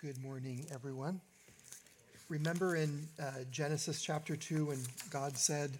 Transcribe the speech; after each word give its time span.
Good 0.00 0.22
morning, 0.22 0.64
everyone. 0.72 1.20
Remember 2.28 2.76
in 2.76 3.08
uh, 3.20 3.32
Genesis 3.50 4.00
chapter 4.00 4.36
2 4.36 4.66
when 4.66 4.78
God 5.10 5.36
said, 5.36 5.72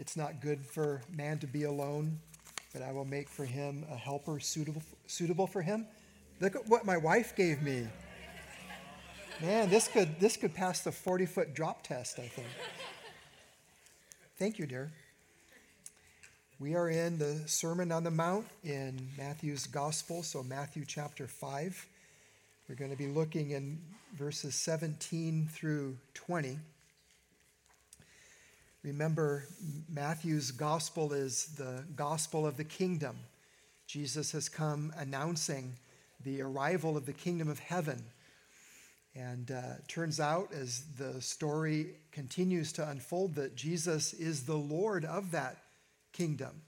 It's 0.00 0.16
not 0.16 0.40
good 0.40 0.66
for 0.66 1.02
man 1.16 1.38
to 1.38 1.46
be 1.46 1.62
alone, 1.62 2.18
but 2.72 2.82
I 2.82 2.90
will 2.90 3.04
make 3.04 3.28
for 3.28 3.44
him 3.44 3.86
a 3.92 3.94
helper 3.94 4.40
suitable, 4.40 4.82
suitable 5.06 5.46
for 5.46 5.62
him? 5.62 5.86
Look 6.40 6.56
at 6.56 6.66
what 6.66 6.84
my 6.84 6.96
wife 6.96 7.36
gave 7.36 7.62
me. 7.62 7.86
Man, 9.40 9.70
this 9.70 9.86
could, 9.86 10.18
this 10.18 10.36
could 10.36 10.52
pass 10.52 10.80
the 10.80 10.90
40 10.90 11.26
foot 11.26 11.54
drop 11.54 11.84
test, 11.84 12.18
I 12.18 12.26
think. 12.26 12.48
Thank 14.36 14.58
you, 14.58 14.66
dear. 14.66 14.90
We 16.58 16.74
are 16.74 16.88
in 16.88 17.18
the 17.18 17.40
Sermon 17.46 17.92
on 17.92 18.02
the 18.02 18.10
Mount 18.10 18.48
in 18.64 19.10
Matthew's 19.16 19.68
Gospel, 19.68 20.24
so 20.24 20.42
Matthew 20.42 20.84
chapter 20.84 21.28
5. 21.28 21.86
We're 22.68 22.74
going 22.74 22.90
to 22.90 22.98
be 22.98 23.06
looking 23.06 23.52
in 23.52 23.78
verses 24.12 24.54
17 24.54 25.48
through 25.50 25.96
20. 26.12 26.58
Remember, 28.82 29.46
Matthew's 29.88 30.50
gospel 30.50 31.14
is 31.14 31.54
the 31.56 31.82
gospel 31.96 32.46
of 32.46 32.58
the 32.58 32.64
kingdom. 32.64 33.16
Jesus 33.86 34.32
has 34.32 34.50
come 34.50 34.92
announcing 34.98 35.78
the 36.22 36.42
arrival 36.42 36.98
of 36.98 37.06
the 37.06 37.14
kingdom 37.14 37.48
of 37.48 37.58
heaven. 37.58 38.04
And 39.14 39.50
uh, 39.50 39.62
turns 39.88 40.20
out, 40.20 40.52
as 40.52 40.82
the 40.98 41.22
story 41.22 41.94
continues 42.12 42.70
to 42.72 42.86
unfold, 42.86 43.34
that 43.36 43.56
Jesus 43.56 44.12
is 44.12 44.42
the 44.42 44.58
Lord 44.58 45.06
of 45.06 45.30
that 45.30 45.56
kingdom. 46.12 46.60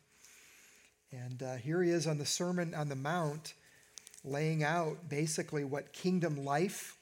And 1.12 1.42
uh, 1.42 1.56
here 1.56 1.82
he 1.82 1.90
is 1.90 2.06
on 2.06 2.16
the 2.16 2.24
Sermon 2.24 2.72
on 2.74 2.88
the 2.88 2.96
Mount 2.96 3.52
laying 4.24 4.62
out 4.62 5.08
basically 5.08 5.64
what 5.64 5.92
kingdom 5.92 6.44
life 6.44 6.96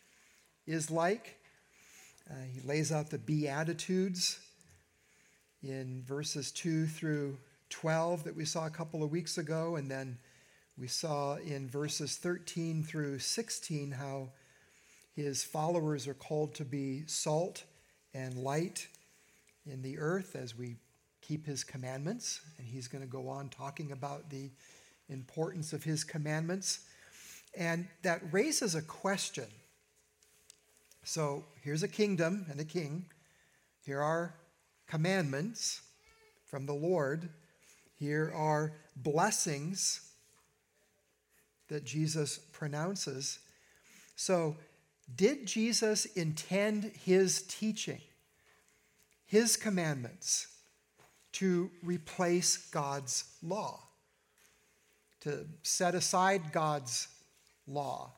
is 0.67 0.91
like. 0.91 1.39
Uh, 2.31 2.35
he 2.53 2.61
lays 2.61 2.93
out 2.93 3.11
the 3.11 3.19
Beatitudes 3.19 4.39
in 5.63 6.03
verses 6.07 6.53
2 6.53 6.87
through 6.87 7.39
12 7.71 8.25
that 8.25 8.37
we 8.37 8.45
saw 8.45 8.67
a 8.67 8.71
couple 8.71 9.03
of 9.03 9.11
weeks 9.11 9.39
ago, 9.39 9.77
and 9.77 9.91
then 9.91 10.19
we 10.79 10.87
saw 10.87 11.37
in 11.37 11.69
verses 11.69 12.17
13 12.17 12.85
through 12.85 13.19
16 13.19 13.91
how 13.93 14.29
his 15.17 15.43
followers 15.43 16.07
are 16.07 16.15
called 16.15 16.55
to 16.55 16.65
be 16.65 17.03
salt 17.07 17.65
and 18.15 18.39
light 18.39 18.87
in 19.67 19.83
the 19.83 19.99
earth 19.99 20.37
as 20.37 20.57
we 20.57 20.77
keep 21.21 21.47
his 21.47 21.65
commandments. 21.65 22.41
And 22.59 22.67
he's 22.67 22.89
going 22.89 23.03
to 23.03 23.11
go 23.11 23.29
on 23.29 23.49
talking 23.49 23.91
about 23.91 24.31
the 24.31 24.51
importance 25.09 25.73
of 25.73 25.83
his 25.83 26.05
commandments. 26.05 26.81
And 27.59 27.89
that 28.03 28.23
raises 28.31 28.77
a 28.77 28.83
question. 28.83 29.47
So 31.03 31.45
here's 31.63 31.83
a 31.83 31.89
kingdom 31.89 32.47
and 32.49 32.61
a 32.61 32.65
king. 32.65 33.07
Here 33.85 34.01
are 34.01 34.37
commandments 34.87 35.83
from 36.47 36.67
the 36.67 36.73
Lord. 36.73 37.29
Here 37.99 38.33
are 38.33 38.75
blessings 38.95 40.09
that 41.67 41.85
Jesus 41.85 42.39
pronounces. 42.39 43.41
So, 44.15 44.57
did 45.17 45.47
Jesus 45.47 46.05
intend 46.05 46.93
his 47.03 47.43
teaching, 47.43 48.01
his 49.27 49.57
commandments, 49.57 50.47
to 51.33 51.71
replace 51.83 52.57
God's 52.57 53.25
law, 53.43 53.81
to 55.21 55.47
set 55.63 55.95
aside 55.95 56.53
God's 56.53 57.09
law. 57.69 58.13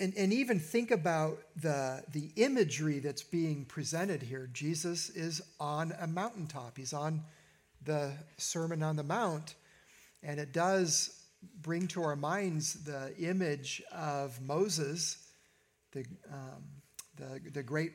And, 0.00 0.12
and 0.16 0.32
even 0.32 0.58
think 0.58 0.90
about 0.90 1.38
the, 1.54 2.02
the 2.12 2.30
imagery 2.36 2.98
that's 2.98 3.22
being 3.22 3.64
presented 3.64 4.22
here. 4.22 4.48
Jesus 4.52 5.10
is 5.10 5.40
on 5.60 5.92
a 6.00 6.06
mountaintop, 6.06 6.76
he's 6.76 6.92
on 6.92 7.22
the 7.84 8.12
Sermon 8.36 8.82
on 8.82 8.96
the 8.96 9.02
Mount, 9.02 9.54
and 10.22 10.40
it 10.40 10.52
does 10.52 11.22
bring 11.62 11.86
to 11.88 12.02
our 12.02 12.16
minds 12.16 12.84
the 12.84 13.14
image 13.18 13.82
of 13.92 14.40
Moses, 14.40 15.18
the, 15.92 16.04
um, 16.32 16.62
the, 17.16 17.40
the 17.50 17.62
great 17.62 17.92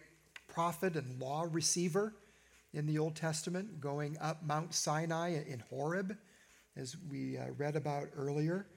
prophet 0.48 0.96
and 0.96 1.20
law 1.20 1.46
receiver 1.50 2.14
in 2.74 2.86
the 2.86 3.00
Old 3.00 3.16
Testament, 3.16 3.80
going 3.80 4.18
up 4.20 4.44
Mount 4.44 4.74
Sinai 4.74 5.42
in 5.48 5.64
Horeb, 5.70 6.16
as 6.76 6.96
we 7.10 7.38
uh, 7.38 7.46
read 7.58 7.76
about 7.76 8.08
earlier. 8.16 8.68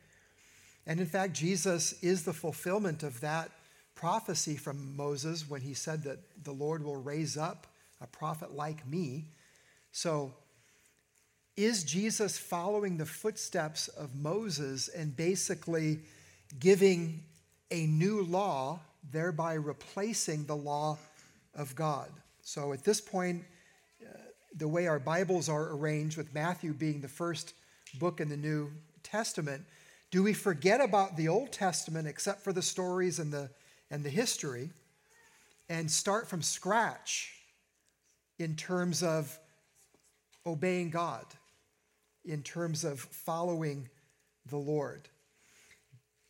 And 0.87 1.01
in 1.01 1.07
fact, 1.07 1.35
Jesus 1.35 1.93
is 2.03 2.25
the 2.25 2.33
fulfillment 2.33 3.03
of 3.03 3.21
that 3.21 3.51
prophecy 3.95 4.57
from 4.57 4.97
Moses 4.97 5.49
when 5.49 5.61
he 5.61 5.75
said 5.75 6.03
that 6.05 6.19
the 6.45 6.53
Lord 6.53 6.83
will 6.83 6.97
raise 6.97 7.37
up 7.37 7.67
a 8.01 8.07
prophet 8.07 8.55
like 8.55 8.87
me. 8.87 9.27
So, 9.93 10.33
is 11.57 11.85
Jesus 11.85 12.39
following 12.39 12.97
the 12.97 13.05
footsteps 13.05 13.89
of 13.89 14.15
Moses 14.15 14.89
and 14.89 15.15
basically 15.15 15.99
giving 16.59 17.23
a 17.71 17.87
new 17.87 18.23
law, 18.23 18.81
thereby 19.13 19.55
replacing 19.55 20.47
the 20.47 20.57
law 20.57 20.97
of 21.55 21.75
God? 21.75 22.09
So, 22.41 22.73
at 22.73 22.85
this 22.85 23.01
point, 23.01 23.45
uh, 24.03 24.17
the 24.57 24.69
way 24.69 24.87
our 24.87 24.99
Bibles 24.99 25.51
are 25.51 25.73
arranged, 25.75 26.17
with 26.17 26.33
Matthew 26.33 26.73
being 26.73 27.03
the 27.03 27.09
first 27.09 27.53
book 27.99 28.21
in 28.21 28.31
the 28.31 28.37
New 28.37 28.71
Testament, 29.03 29.63
do 30.11 30.23
we 30.23 30.33
forget 30.33 30.81
about 30.81 31.17
the 31.17 31.29
Old 31.29 31.53
Testament 31.53 32.09
except 32.09 32.43
for 32.43 32.53
the 32.53 32.63
stories 32.63 33.19
and 33.19 33.33
the, 33.33 33.51
and 33.91 34.05
the 34.05 34.11
history 34.11 34.71
and 35.69 35.91
start 35.91 36.29
from 36.29 36.43
scratch 36.43 37.33
in 38.39 38.57
terms 38.57 39.03
of 39.03 39.39
obeying 40.45 40.91
God, 40.91 41.25
in 42.25 42.43
terms 42.43 42.85
of 42.85 42.99
following 43.01 43.89
the 44.47 44.57
Lord? 44.57 45.09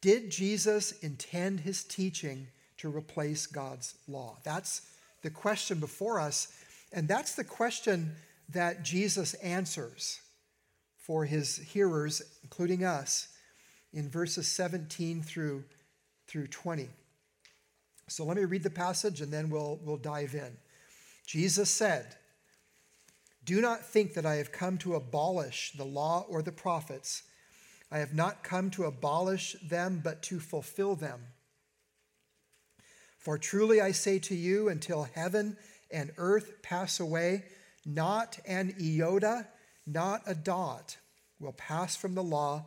Did 0.03 0.31
Jesus 0.31 0.93
intend 1.01 1.61
his 1.61 1.83
teaching 1.85 2.49
to 2.79 2.95
replace 2.95 3.47
God's 3.47 3.95
law? 4.09 4.39
That's 4.45 4.83
the 5.23 5.31
question 5.31 5.81
before 5.81 6.21
us, 6.21 6.53
and 6.93 7.09
that's 7.09 7.35
the 7.35 7.45
question 7.45 8.15
that 8.51 8.83
Jesus 8.83 9.35
answers 9.35 10.21
for 10.99 11.25
his 11.25 11.57
hearers, 11.57 12.23
including 12.43 12.85
us, 12.85 13.29
in 13.93 14.09
verses 14.09 14.47
17 14.49 15.23
through, 15.23 15.65
through 16.27 16.47
20. 16.47 16.89
So 18.09 18.25
let 18.25 18.37
me 18.37 18.45
read 18.45 18.63
the 18.63 18.71
passage 18.71 19.21
and 19.21 19.33
then 19.33 19.51
we'll, 19.51 19.79
we'll 19.83 19.97
dive 19.97 20.35
in. 20.35 20.57
Jesus 21.27 21.71
said, 21.71 22.17
Do 23.45 23.61
not 23.61 23.85
think 23.85 24.15
that 24.15 24.27
I 24.27 24.37
have 24.37 24.53
come 24.53 24.79
to 24.79 24.95
abolish 24.95 25.73
the 25.77 25.85
law 25.85 26.27
or 26.29 26.43
the 26.43 26.53
prophets. 26.53 27.23
I 27.91 27.99
have 27.99 28.15
not 28.15 28.43
come 28.43 28.71
to 28.71 28.85
abolish 28.85 29.57
them, 29.63 30.01
but 30.03 30.23
to 30.25 30.41
fulfill 30.41 30.95
them. 30.95 31.21
For 33.19 33.37
truly 33.37 33.81
I 33.81 33.93
say 33.93 34.19
to 34.21 34.35
you, 34.35 34.69
until 34.69 35.09
heaven 35.15 35.57
and 35.91 36.13
earth 36.17 36.63
pass 36.63 37.01
away, 37.01 37.45
not 37.85 38.39
an 38.47 38.75
iota, 38.81 39.47
not 39.87 40.23
a 40.27 40.35
dot 40.35 40.97
will 41.39 41.53
pass 41.53 41.97
from 41.97 42.15
the 42.15 42.23
law 42.23 42.67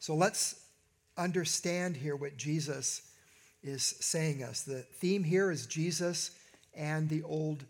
So 0.00 0.14
let's 0.14 0.54
understand 1.18 1.94
here 1.94 2.16
what 2.16 2.38
Jesus 2.38 3.02
is 3.62 3.82
saying 3.82 4.42
us. 4.42 4.62
The 4.62 4.80
theme 4.80 5.22
here 5.22 5.50
is 5.50 5.66
Jesus 5.66 6.30
and 6.74 7.06
the 7.10 7.22
Old 7.22 7.64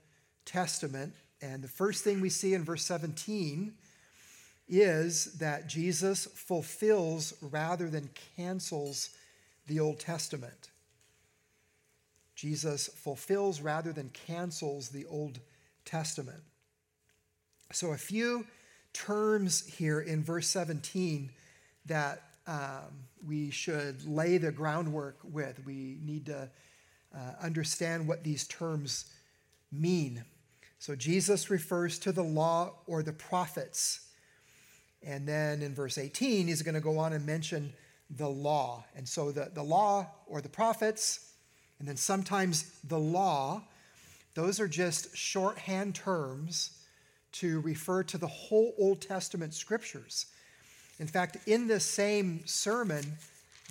Testament. 0.44 1.12
And 1.42 1.60
the 1.60 1.68
first 1.68 2.04
thing 2.04 2.20
we 2.20 2.30
see 2.30 2.54
in 2.54 2.62
verse 2.64 2.84
17 2.84 3.74
is 4.68 5.38
that 5.38 5.68
Jesus 5.68 6.26
fulfills 6.26 7.34
rather 7.42 7.88
than 7.88 8.10
cancels 8.36 9.10
the 9.66 9.80
Old 9.80 9.98
Testament. 9.98 10.70
Jesus 12.36 12.86
fulfills 12.86 13.60
rather 13.60 13.92
than 13.92 14.08
cancels 14.10 14.90
the 14.90 15.04
Old 15.06 15.40
Testament. 15.84 16.42
So, 17.72 17.90
a 17.90 17.96
few 17.96 18.46
terms 18.92 19.66
here 19.66 20.00
in 20.00 20.22
verse 20.22 20.46
17 20.46 21.30
that 21.90 22.22
um, 22.46 23.04
we 23.26 23.50
should 23.50 24.06
lay 24.08 24.38
the 24.38 24.50
groundwork 24.50 25.18
with. 25.24 25.60
We 25.66 25.98
need 26.02 26.26
to 26.26 26.48
uh, 27.14 27.18
understand 27.42 28.06
what 28.06 28.24
these 28.24 28.46
terms 28.46 29.06
mean. 29.72 30.24
So 30.78 30.96
Jesus 30.96 31.50
refers 31.50 31.98
to 32.00 32.12
the 32.12 32.22
law 32.22 32.72
or 32.86 33.02
the 33.02 33.12
prophets. 33.12 34.08
And 35.02 35.26
then 35.26 35.62
in 35.62 35.74
verse 35.74 35.98
18, 35.98 36.46
he's 36.46 36.62
going 36.62 36.74
to 36.74 36.80
go 36.80 36.98
on 36.98 37.12
and 37.12 37.26
mention 37.26 37.72
the 38.16 38.28
law. 38.28 38.84
And 38.96 39.06
so 39.06 39.32
the, 39.32 39.50
the 39.52 39.62
law 39.62 40.06
or 40.26 40.40
the 40.40 40.48
prophets, 40.48 41.32
and 41.78 41.88
then 41.88 41.96
sometimes 41.96 42.80
the 42.84 42.98
law, 42.98 43.62
those 44.34 44.60
are 44.60 44.68
just 44.68 45.16
shorthand 45.16 45.94
terms 45.94 46.78
to 47.32 47.60
refer 47.60 48.02
to 48.04 48.18
the 48.18 48.26
whole 48.26 48.74
Old 48.78 49.00
Testament 49.00 49.54
scriptures. 49.54 50.26
In 51.00 51.06
fact, 51.06 51.38
in 51.46 51.66
this 51.66 51.84
same 51.86 52.42
sermon, 52.44 53.16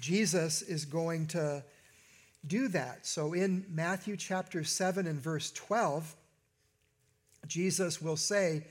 Jesus 0.02 0.64
is 0.64 0.84
going 0.84 1.28
to 1.28 1.64
do 2.48 2.68
that. 2.70 3.06
So 3.06 3.34
in 3.34 3.64
Matthew 3.70 4.18
chapter 4.18 4.64
7 4.64 5.06
and 5.06 5.22
verse 5.22 5.52
12, 5.52 6.16
Jesus 7.46 8.02
will 8.02 8.18
say, 8.18 8.64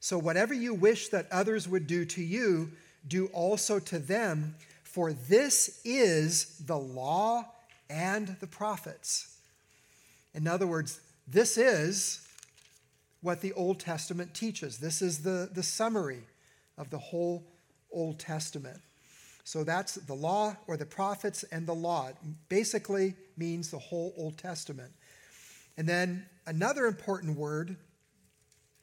So 0.00 0.18
whatever 0.18 0.52
you 0.52 0.74
wish 0.74 1.08
that 1.08 1.32
others 1.32 1.66
would 1.66 1.86
do 1.86 2.04
to 2.04 2.22
you, 2.22 2.72
do 3.08 3.28
also 3.28 3.78
to 3.78 3.98
them, 3.98 4.54
for 4.82 5.14
this 5.14 5.80
is 5.82 6.58
the 6.66 6.78
law 6.78 7.46
and 7.88 8.36
the 8.40 8.46
prophets. 8.46 9.34
In 10.34 10.46
other 10.46 10.66
words, 10.66 11.00
this 11.26 11.56
is 11.56 12.20
what 13.22 13.40
the 13.40 13.54
Old 13.54 13.80
Testament 13.80 14.34
teaches. 14.34 14.76
This 14.76 15.00
is 15.00 15.22
the, 15.22 15.48
the 15.50 15.62
summary 15.62 16.24
of 16.76 16.90
the 16.90 16.98
whole 16.98 17.44
Old 17.94 18.18
Testament. 18.18 18.80
So 19.44 19.62
that's 19.62 19.94
the 19.94 20.14
law 20.14 20.56
or 20.66 20.76
the 20.76 20.86
prophets 20.86 21.44
and 21.44 21.66
the 21.66 21.74
law. 21.74 22.08
It 22.08 22.16
basically 22.48 23.14
means 23.36 23.70
the 23.70 23.78
whole 23.78 24.14
Old 24.16 24.38
Testament. 24.38 24.92
And 25.76 25.88
then 25.88 26.26
another 26.46 26.86
important 26.86 27.36
word 27.36 27.76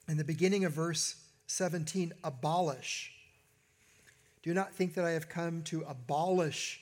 in 0.08 0.16
the 0.16 0.24
beginning 0.24 0.64
of 0.64 0.72
verse 0.72 1.16
17 1.46 2.12
abolish. 2.22 3.12
Do 4.42 4.54
not 4.54 4.74
think 4.74 4.94
that 4.94 5.04
I 5.04 5.10
have 5.10 5.28
come 5.28 5.62
to 5.64 5.82
abolish 5.82 6.80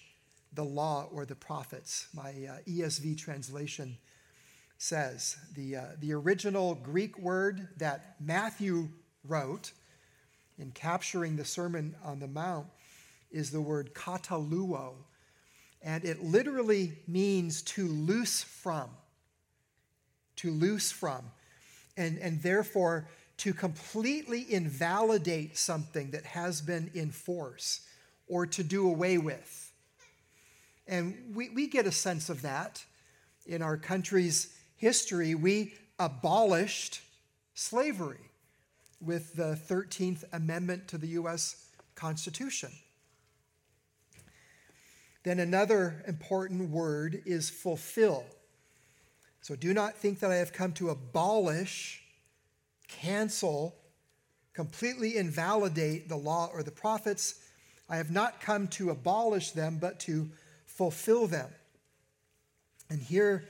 the 0.53 0.65
law 0.65 1.09
or 1.13 1.25
the 1.25 1.35
prophets. 1.35 2.09
My 2.15 2.31
uh, 2.31 2.59
ESV 2.69 3.19
translation 3.19 3.97
says 4.79 5.37
the, 5.55 5.77
uh, 5.77 5.85
the 6.01 6.13
original 6.13 6.75
Greek 6.75 7.19
word 7.19 7.69
that 7.77 8.17
Matthew 8.19 8.89
wrote 9.25 9.73
in 10.61 10.71
capturing 10.73 11.37
the 11.37 11.45
Sermon 11.45 11.95
on 12.05 12.21
the 12.21 12.27
Mount 12.27 12.67
is 13.31 13.51
the 13.51 13.61
word 13.61 13.95
kataluo, 13.95 14.95
and 15.83 16.05
it 16.05 16.23
literally 16.23 16.93
means 17.07 17.63
to 17.63 17.87
loose 17.87 18.43
from. 18.43 18.91
To 20.37 20.51
loose 20.51 20.93
from. 20.93 21.25
And, 21.97 22.19
and 22.19 22.43
therefore, 22.43 23.09
to 23.39 23.55
completely 23.55 24.53
invalidate 24.53 25.57
something 25.57 26.11
that 26.11 26.25
has 26.25 26.61
been 26.61 26.91
in 26.95 27.11
force 27.11 27.81
or 28.27 28.47
to 28.47 28.63
do 28.63 28.87
away 28.87 29.17
with. 29.17 29.73
And 30.87 31.35
we, 31.35 31.49
we 31.49 31.67
get 31.67 31.87
a 31.87 31.93
sense 31.93 32.29
of 32.29 32.43
that 32.43 32.85
in 33.47 33.63
our 33.63 33.77
country's 33.77 34.55
history. 34.77 35.35
We 35.35 35.75
abolished 35.99 37.01
slavery 37.55 38.30
with 39.01 39.35
the 39.35 39.59
13th 39.69 40.25
Amendment 40.33 40.89
to 40.89 40.99
the 40.99 41.09
U.S. 41.09 41.67
Constitution. 41.95 42.71
Then 45.23 45.39
another 45.39 46.03
important 46.07 46.71
word 46.71 47.23
is 47.27 47.51
fulfill. 47.51 48.25
So 49.43 49.55
do 49.57 49.75
not 49.75 49.97
think 49.97 50.21
that 50.21 50.31
I 50.31 50.37
have 50.37 50.53
come 50.53 50.73
to 50.75 50.91
abolish 50.91 52.03
cancel, 52.89 53.75
completely 54.55 55.17
invalidate 55.17 56.09
the 56.09 56.17
law 56.17 56.51
or 56.53 56.63
the 56.63 56.71
prophets. 56.71 57.35
I 57.89 57.97
have 57.97 58.11
not 58.11 58.41
come 58.41 58.69
to 58.69 58.91
abolish 58.91 59.53
them, 59.53 59.79
but 59.81 60.01
to 60.01 60.31
fulfill 60.67 61.27
them. 61.27 61.51
And 62.89 63.01
here, 63.01 63.45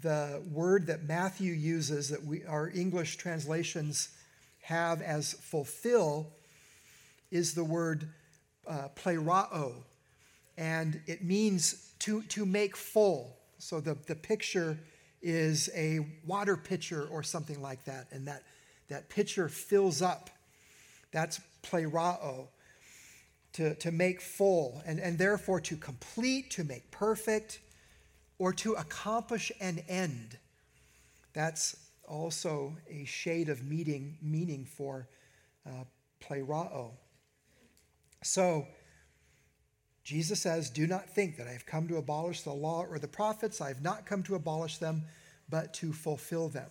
the 0.00 0.42
word 0.50 0.86
that 0.86 1.04
Matthew 1.04 1.52
uses, 1.52 2.10
that 2.10 2.24
we, 2.24 2.44
our 2.44 2.68
English 2.68 3.16
translations 3.16 4.10
have 4.66 5.00
as 5.02 5.32
fulfill, 5.34 6.26
is 7.30 7.54
the 7.54 7.64
word 7.64 8.08
uh, 8.66 8.88
plerao. 8.96 9.72
And 10.58 11.00
it 11.06 11.22
means 11.22 11.92
to, 12.00 12.22
to 12.22 12.44
make 12.44 12.76
full. 12.76 13.36
So 13.58 13.80
the, 13.80 13.96
the 14.06 14.14
picture 14.14 14.78
is 15.22 15.70
a 15.74 16.00
water 16.26 16.56
pitcher 16.56 17.08
or 17.10 17.22
something 17.22 17.60
like 17.62 17.84
that. 17.84 18.06
And 18.10 18.26
that 18.28 18.42
that 18.88 19.08
pitcher 19.08 19.48
fills 19.48 20.02
up. 20.02 20.30
That's 21.12 21.40
plerao, 21.62 22.48
to, 23.54 23.74
to 23.76 23.90
make 23.90 24.20
full, 24.20 24.82
and, 24.86 25.00
and 25.00 25.18
therefore 25.18 25.60
to 25.62 25.76
complete, 25.76 26.50
to 26.52 26.64
make 26.64 26.90
perfect, 26.90 27.60
or 28.38 28.52
to 28.52 28.74
accomplish 28.74 29.50
an 29.60 29.82
end. 29.88 30.38
That's 31.32 31.76
also 32.06 32.76
a 32.88 33.04
shade 33.04 33.48
of 33.48 33.64
meaning, 33.64 34.18
meaning 34.22 34.64
for 34.64 35.08
uh, 35.66 35.84
plerao. 36.20 36.92
So, 38.22 38.66
Jesus 40.04 40.40
says, 40.40 40.70
Do 40.70 40.86
not 40.86 41.10
think 41.10 41.36
that 41.36 41.48
I 41.48 41.52
have 41.52 41.66
come 41.66 41.88
to 41.88 41.96
abolish 41.96 42.42
the 42.42 42.52
law 42.52 42.84
or 42.88 42.98
the 42.98 43.08
prophets. 43.08 43.60
I 43.60 43.68
have 43.68 43.82
not 43.82 44.06
come 44.06 44.22
to 44.24 44.34
abolish 44.36 44.78
them, 44.78 45.02
but 45.48 45.74
to 45.74 45.92
fulfill 45.92 46.48
them. 46.48 46.70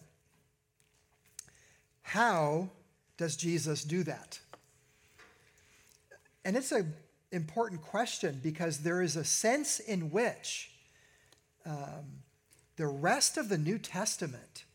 How 2.01 2.69
does 3.17 3.35
Jesus 3.35 3.83
do 3.83 4.03
that? 4.03 4.39
And 6.45 6.55
it's 6.55 6.71
an 6.71 6.93
important 7.31 7.81
question 7.81 8.39
because 8.43 8.79
there 8.79 9.01
is 9.01 9.15
a 9.15 9.23
sense 9.23 9.79
in 9.79 10.11
which 10.11 10.71
um, 11.65 12.21
the 12.75 12.87
rest 12.87 13.37
of 13.37 13.49
the 13.49 13.57
New 13.57 13.79
Testament, 13.79 14.65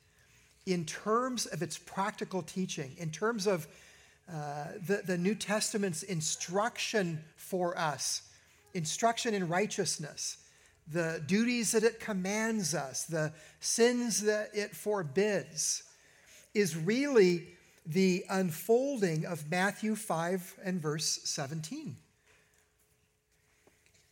in 0.66 0.84
terms 0.84 1.46
of 1.46 1.62
its 1.62 1.78
practical 1.78 2.42
teaching, 2.42 2.94
in 2.98 3.10
terms 3.10 3.46
of 3.46 3.66
uh, 4.32 4.66
the, 4.86 5.02
the 5.06 5.18
New 5.18 5.34
Testament's 5.34 6.02
instruction 6.04 7.22
for 7.36 7.76
us, 7.76 8.22
instruction 8.74 9.34
in 9.34 9.48
righteousness, 9.48 10.38
the 10.92 11.22
duties 11.26 11.72
that 11.72 11.82
it 11.82 12.00
commands 12.00 12.74
us, 12.74 13.04
the 13.04 13.32
sins 13.60 14.22
that 14.22 14.50
it 14.54 14.74
forbids, 14.74 15.84
is 16.54 16.76
really 16.76 17.48
the 17.86 18.24
unfolding 18.28 19.24
of 19.24 19.50
Matthew 19.50 19.94
5 19.96 20.56
and 20.64 20.80
verse 20.80 21.20
17. 21.24 21.96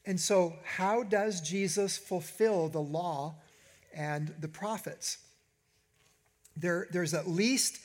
And 0.07 0.19
so, 0.19 0.57
how 0.65 1.03
does 1.03 1.41
Jesus 1.41 1.99
fulfill 1.99 2.69
the 2.69 2.81
law 2.81 3.37
and 3.95 4.35
the 4.41 4.49
prophets? 4.49 5.19
There, 6.59 6.89
there's 6.91 7.15
at 7.15 7.29
least 7.29 7.79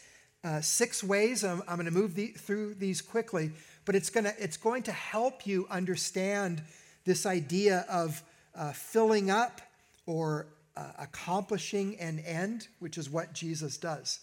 uh, 0.43 0.61
six 0.61 1.03
ways. 1.03 1.43
I'm, 1.43 1.61
I'm 1.67 1.75
going 1.75 1.85
to 1.85 1.91
move 1.91 2.15
the, 2.15 2.27
through 2.27 2.75
these 2.75 3.01
quickly, 3.01 3.51
but 3.85 3.95
it's, 3.95 4.09
gonna, 4.09 4.33
it's 4.39 4.57
going 4.57 4.83
to 4.83 4.91
help 4.91 5.45
you 5.45 5.67
understand 5.69 6.61
this 7.05 7.25
idea 7.25 7.85
of 7.89 8.21
uh, 8.55 8.71
filling 8.71 9.29
up 9.29 9.61
or 10.05 10.47
uh, 10.75 10.91
accomplishing 10.99 11.99
an 11.99 12.19
end, 12.19 12.67
which 12.79 12.97
is 12.97 13.09
what 13.09 13.33
Jesus 13.33 13.77
does. 13.77 14.19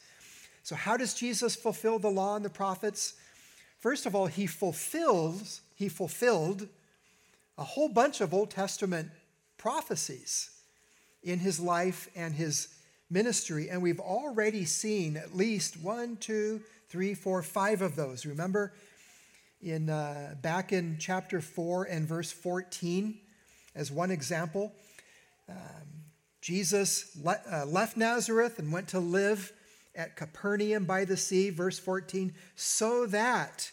So, 0.62 0.74
how 0.74 0.96
does 0.96 1.14
Jesus 1.14 1.56
fulfill 1.56 1.98
the 1.98 2.10
law 2.10 2.36
and 2.36 2.44
the 2.44 2.50
prophets? 2.50 3.14
First 3.78 4.04
of 4.04 4.14
all, 4.14 4.26
he 4.26 4.46
fulfills, 4.46 5.62
he 5.74 5.88
fulfilled 5.88 6.68
a 7.56 7.64
whole 7.64 7.88
bunch 7.88 8.20
of 8.20 8.34
Old 8.34 8.50
Testament 8.50 9.10
prophecies 9.56 10.50
in 11.22 11.38
his 11.38 11.60
life 11.60 12.08
and 12.14 12.34
his 12.34 12.68
ministry. 13.10 13.68
And 13.68 13.82
we've 13.82 14.00
already 14.00 14.64
seen 14.64 15.16
at 15.16 15.36
least 15.36 15.80
one, 15.80 16.16
two, 16.16 16.60
three, 16.88 17.14
four, 17.14 17.42
five 17.42 17.82
of 17.82 17.96
those. 17.96 18.24
Remember 18.24 18.72
in 19.62 19.90
uh, 19.90 20.34
back 20.40 20.72
in 20.72 20.96
chapter 20.98 21.40
4 21.40 21.84
and 21.84 22.06
verse 22.06 22.32
14, 22.32 23.18
as 23.74 23.90
one 23.90 24.10
example, 24.10 24.72
um, 25.48 25.56
Jesus 26.40 27.16
le- 27.22 27.40
uh, 27.50 27.66
left 27.66 27.96
Nazareth 27.96 28.58
and 28.58 28.72
went 28.72 28.88
to 28.88 29.00
live 29.00 29.52
at 29.94 30.16
Capernaum 30.16 30.84
by 30.84 31.04
the 31.04 31.16
sea, 31.16 31.50
verse 31.50 31.78
14, 31.78 32.32
so 32.56 33.06
that 33.06 33.70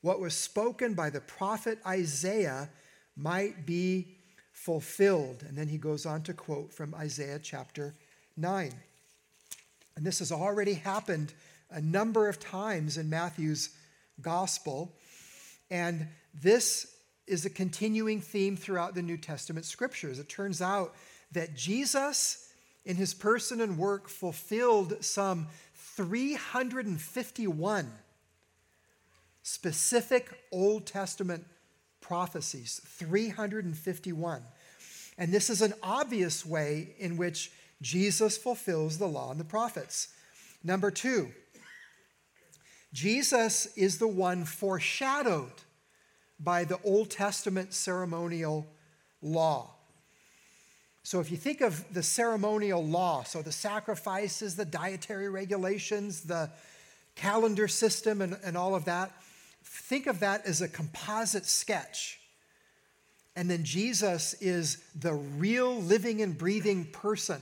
what 0.00 0.20
was 0.20 0.34
spoken 0.34 0.94
by 0.94 1.10
the 1.10 1.20
prophet 1.20 1.78
Isaiah 1.86 2.70
might 3.16 3.66
be 3.66 4.16
fulfilled. 4.52 5.44
And 5.46 5.58
then 5.58 5.68
he 5.68 5.76
goes 5.76 6.06
on 6.06 6.22
to 6.22 6.32
quote 6.32 6.72
from 6.72 6.94
Isaiah 6.94 7.40
chapter 7.42 7.94
9. 8.38 8.72
And 9.96 10.06
this 10.06 10.20
has 10.20 10.30
already 10.30 10.74
happened 10.74 11.32
a 11.70 11.80
number 11.80 12.28
of 12.28 12.38
times 12.38 12.96
in 12.96 13.10
Matthew's 13.10 13.70
gospel. 14.20 14.94
And 15.70 16.06
this 16.34 16.94
is 17.26 17.44
a 17.44 17.50
continuing 17.50 18.20
theme 18.20 18.56
throughout 18.56 18.94
the 18.94 19.02
New 19.02 19.16
Testament 19.16 19.66
scriptures. 19.66 20.18
It 20.18 20.28
turns 20.28 20.62
out 20.62 20.94
that 21.32 21.54
Jesus, 21.54 22.52
in 22.84 22.96
his 22.96 23.12
person 23.12 23.60
and 23.60 23.76
work, 23.76 24.08
fulfilled 24.08 25.04
some 25.04 25.48
351 25.74 27.90
specific 29.42 30.38
Old 30.52 30.86
Testament 30.86 31.44
prophecies. 32.00 32.80
351. 32.84 34.42
And 35.18 35.32
this 35.32 35.50
is 35.50 35.60
an 35.60 35.74
obvious 35.82 36.46
way 36.46 36.94
in 36.98 37.16
which 37.16 37.50
Jesus 37.80 38.36
fulfills 38.36 38.98
the 38.98 39.06
law 39.06 39.30
and 39.30 39.38
the 39.38 39.44
prophets. 39.44 40.08
Number 40.64 40.90
two, 40.90 41.30
Jesus 42.92 43.66
is 43.76 43.98
the 43.98 44.08
one 44.08 44.44
foreshadowed 44.44 45.52
by 46.40 46.64
the 46.64 46.78
Old 46.82 47.10
Testament 47.10 47.74
ceremonial 47.74 48.66
law. 49.22 49.70
So, 51.02 51.20
if 51.20 51.30
you 51.30 51.36
think 51.36 51.60
of 51.60 51.84
the 51.92 52.02
ceremonial 52.02 52.84
law, 52.84 53.22
so 53.22 53.40
the 53.40 53.52
sacrifices, 53.52 54.56
the 54.56 54.64
dietary 54.64 55.28
regulations, 55.28 56.22
the 56.22 56.50
calendar 57.14 57.68
system, 57.68 58.20
and, 58.20 58.36
and 58.44 58.56
all 58.56 58.74
of 58.74 58.84
that, 58.86 59.12
think 59.64 60.06
of 60.06 60.20
that 60.20 60.44
as 60.44 60.60
a 60.60 60.68
composite 60.68 61.46
sketch. 61.46 62.20
And 63.36 63.48
then 63.48 63.64
Jesus 63.64 64.34
is 64.34 64.82
the 64.94 65.14
real 65.14 65.80
living 65.80 66.20
and 66.20 66.36
breathing 66.36 66.86
person 66.86 67.40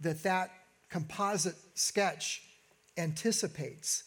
that 0.00 0.22
that 0.22 0.50
composite 0.90 1.56
sketch 1.74 2.42
anticipates. 2.96 4.04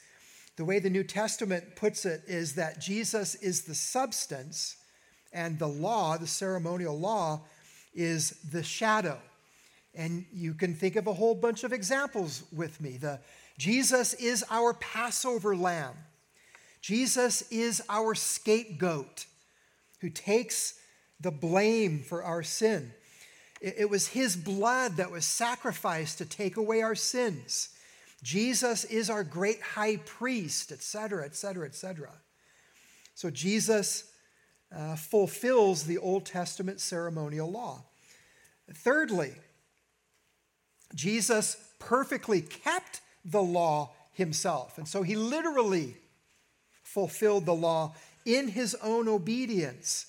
The 0.57 0.65
way 0.65 0.79
the 0.79 0.89
New 0.89 1.03
Testament 1.03 1.75
puts 1.75 2.05
it 2.05 2.23
is 2.27 2.55
that 2.55 2.79
Jesus 2.81 3.35
is 3.35 3.63
the 3.63 3.75
substance, 3.75 4.77
and 5.33 5.57
the 5.57 5.67
law, 5.67 6.17
the 6.17 6.27
ceremonial 6.27 6.99
law, 6.99 7.41
is 7.93 8.31
the 8.51 8.63
shadow. 8.63 9.17
And 9.95 10.25
you 10.31 10.53
can 10.53 10.73
think 10.73 10.95
of 10.95 11.07
a 11.07 11.13
whole 11.13 11.35
bunch 11.35 11.63
of 11.63 11.73
examples 11.73 12.43
with 12.51 12.79
me. 12.79 12.97
The, 12.97 13.19
Jesus 13.57 14.13
is 14.13 14.43
our 14.49 14.73
Passover 14.73 15.55
lamb. 15.55 15.95
Jesus 16.81 17.43
is 17.51 17.81
our 17.89 18.15
scapegoat 18.15 19.25
who 19.99 20.09
takes 20.09 20.75
the 21.19 21.31
blame 21.31 21.99
for 21.99 22.23
our 22.23 22.43
sin. 22.43 22.91
It, 23.61 23.89
was 23.91 24.07
his 24.07 24.35
blood 24.35 24.97
that 24.97 25.11
was 25.11 25.23
sacrificed 25.23 26.17
to 26.17 26.25
take 26.25 26.57
away 26.57 26.81
our 26.81 26.95
sins. 26.95 27.69
Jesus 28.23 28.85
is 28.85 29.07
our 29.09 29.23
great 29.23 29.61
high 29.61 29.97
priest, 29.97 30.71
etc., 30.71 31.25
etc., 31.25 31.67
etc. 31.67 32.09
So 33.13 33.29
Jesus 33.29 34.11
uh, 34.75 34.95
fulfills 34.95 35.83
the 35.83 35.99
Old 35.99 36.25
Testament 36.25 36.79
ceremonial 36.79 37.51
law. 37.51 37.83
Thirdly, 38.73 39.33
Jesus 40.95 41.57
perfectly 41.77 42.41
kept 42.41 43.01
the 43.23 43.41
law 43.41 43.91
himself. 44.13 44.77
And 44.77 44.87
so 44.87 45.03
he 45.03 45.15
literally 45.15 45.97
fulfilled 46.83 47.45
the 47.45 47.53
law 47.53 47.95
in 48.25 48.49
his 48.49 48.75
own 48.81 49.07
obedience. 49.07 50.07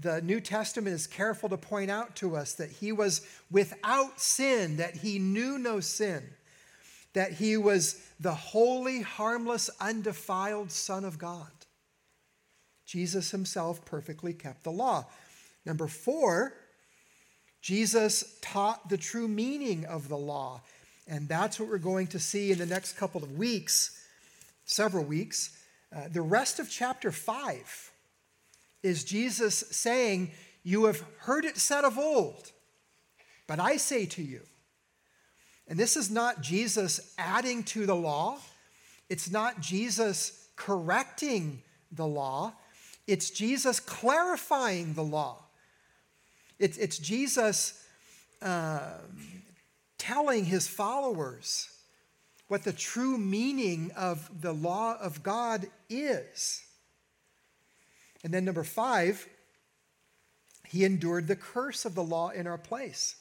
The 0.00 0.22
New 0.22 0.40
Testament 0.40 0.94
is 0.94 1.06
careful 1.06 1.48
to 1.48 1.56
point 1.56 1.90
out 1.90 2.14
to 2.16 2.36
us 2.36 2.54
that 2.54 2.70
he 2.70 2.92
was 2.92 3.26
without 3.50 4.20
sin, 4.20 4.76
that 4.76 4.96
he 4.96 5.18
knew 5.18 5.58
no 5.58 5.80
sin 5.80 6.22
that 7.18 7.32
he 7.32 7.56
was 7.56 8.00
the 8.20 8.34
holy, 8.34 9.00
harmless, 9.00 9.70
undefiled 9.80 10.70
Son 10.70 11.04
of 11.04 11.18
God. 11.18 11.50
Jesus 12.86 13.30
himself 13.30 13.84
perfectly 13.84 14.32
kept 14.32 14.64
the 14.64 14.70
law. 14.70 15.06
Number 15.64 15.88
four, 15.88 16.54
Jesus 17.60 18.38
taught 18.40 18.88
the 18.88 18.96
true 18.96 19.28
meaning 19.28 19.84
of 19.84 20.08
the 20.08 20.16
law. 20.16 20.62
And 21.06 21.28
that's 21.28 21.58
what 21.58 21.68
we're 21.68 21.78
going 21.78 22.06
to 22.08 22.18
see 22.18 22.52
in 22.52 22.58
the 22.58 22.66
next 22.66 22.96
couple 22.96 23.22
of 23.22 23.36
weeks, 23.36 24.00
several 24.64 25.04
weeks. 25.04 25.58
Uh, 25.94 26.02
the 26.10 26.22
rest 26.22 26.60
of 26.60 26.70
chapter 26.70 27.10
5 27.10 27.87
is 28.82 29.04
Jesus 29.04 29.64
saying, 29.70 30.30
You 30.62 30.84
have 30.86 31.02
heard 31.18 31.44
it 31.44 31.56
said 31.56 31.84
of 31.84 31.98
old, 31.98 32.52
but 33.46 33.60
I 33.60 33.76
say 33.76 34.06
to 34.06 34.22
you. 34.22 34.40
And 35.68 35.78
this 35.78 35.96
is 35.96 36.10
not 36.10 36.40
Jesus 36.40 37.14
adding 37.18 37.62
to 37.64 37.84
the 37.86 37.96
law, 37.96 38.38
it's 39.08 39.30
not 39.30 39.60
Jesus 39.60 40.48
correcting 40.56 41.62
the 41.92 42.06
law, 42.06 42.52
it's 43.06 43.30
Jesus 43.30 43.80
clarifying 43.80 44.94
the 44.94 45.04
law. 45.04 45.44
It's, 46.58 46.76
it's 46.76 46.98
Jesus 46.98 47.84
uh, 48.42 48.80
telling 49.96 50.44
his 50.44 50.66
followers 50.66 51.70
what 52.48 52.64
the 52.64 52.72
true 52.72 53.16
meaning 53.16 53.92
of 53.96 54.28
the 54.40 54.52
law 54.52 54.96
of 55.00 55.22
God 55.22 55.66
is. 55.88 56.62
And 58.24 58.34
then, 58.34 58.44
number 58.44 58.64
five, 58.64 59.28
he 60.66 60.84
endured 60.84 61.28
the 61.28 61.36
curse 61.36 61.84
of 61.84 61.94
the 61.94 62.02
law 62.02 62.30
in 62.30 62.46
our 62.46 62.58
place. 62.58 63.16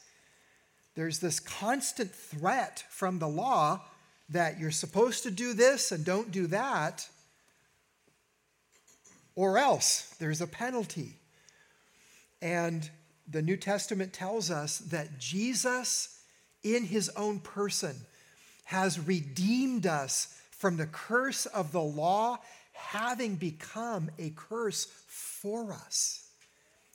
There's 0.95 1.19
this 1.19 1.39
constant 1.39 2.13
threat 2.13 2.83
from 2.89 3.19
the 3.19 3.27
law 3.27 3.81
that 4.29 4.59
you're 4.59 4.71
supposed 4.71 5.23
to 5.23 5.31
do 5.31 5.53
this 5.53 5.91
and 5.91 6.03
don't 6.03 6.31
do 6.31 6.47
that, 6.47 7.07
or 9.35 9.57
else 9.57 10.15
there's 10.19 10.41
a 10.41 10.47
penalty. 10.47 11.13
And 12.41 12.89
the 13.27 13.41
New 13.41 13.57
Testament 13.57 14.11
tells 14.11 14.49
us 14.51 14.79
that 14.79 15.19
Jesus, 15.19 16.19
in 16.63 16.85
his 16.85 17.09
own 17.09 17.39
person, 17.39 17.95
has 18.65 18.99
redeemed 18.99 19.85
us 19.85 20.33
from 20.51 20.77
the 20.77 20.87
curse 20.87 21.45
of 21.45 21.71
the 21.71 21.81
law, 21.81 22.39
having 22.77 23.35
become 23.35 24.09
a 24.19 24.31
curse 24.35 24.87
for 25.07 25.73
us. 25.73 26.29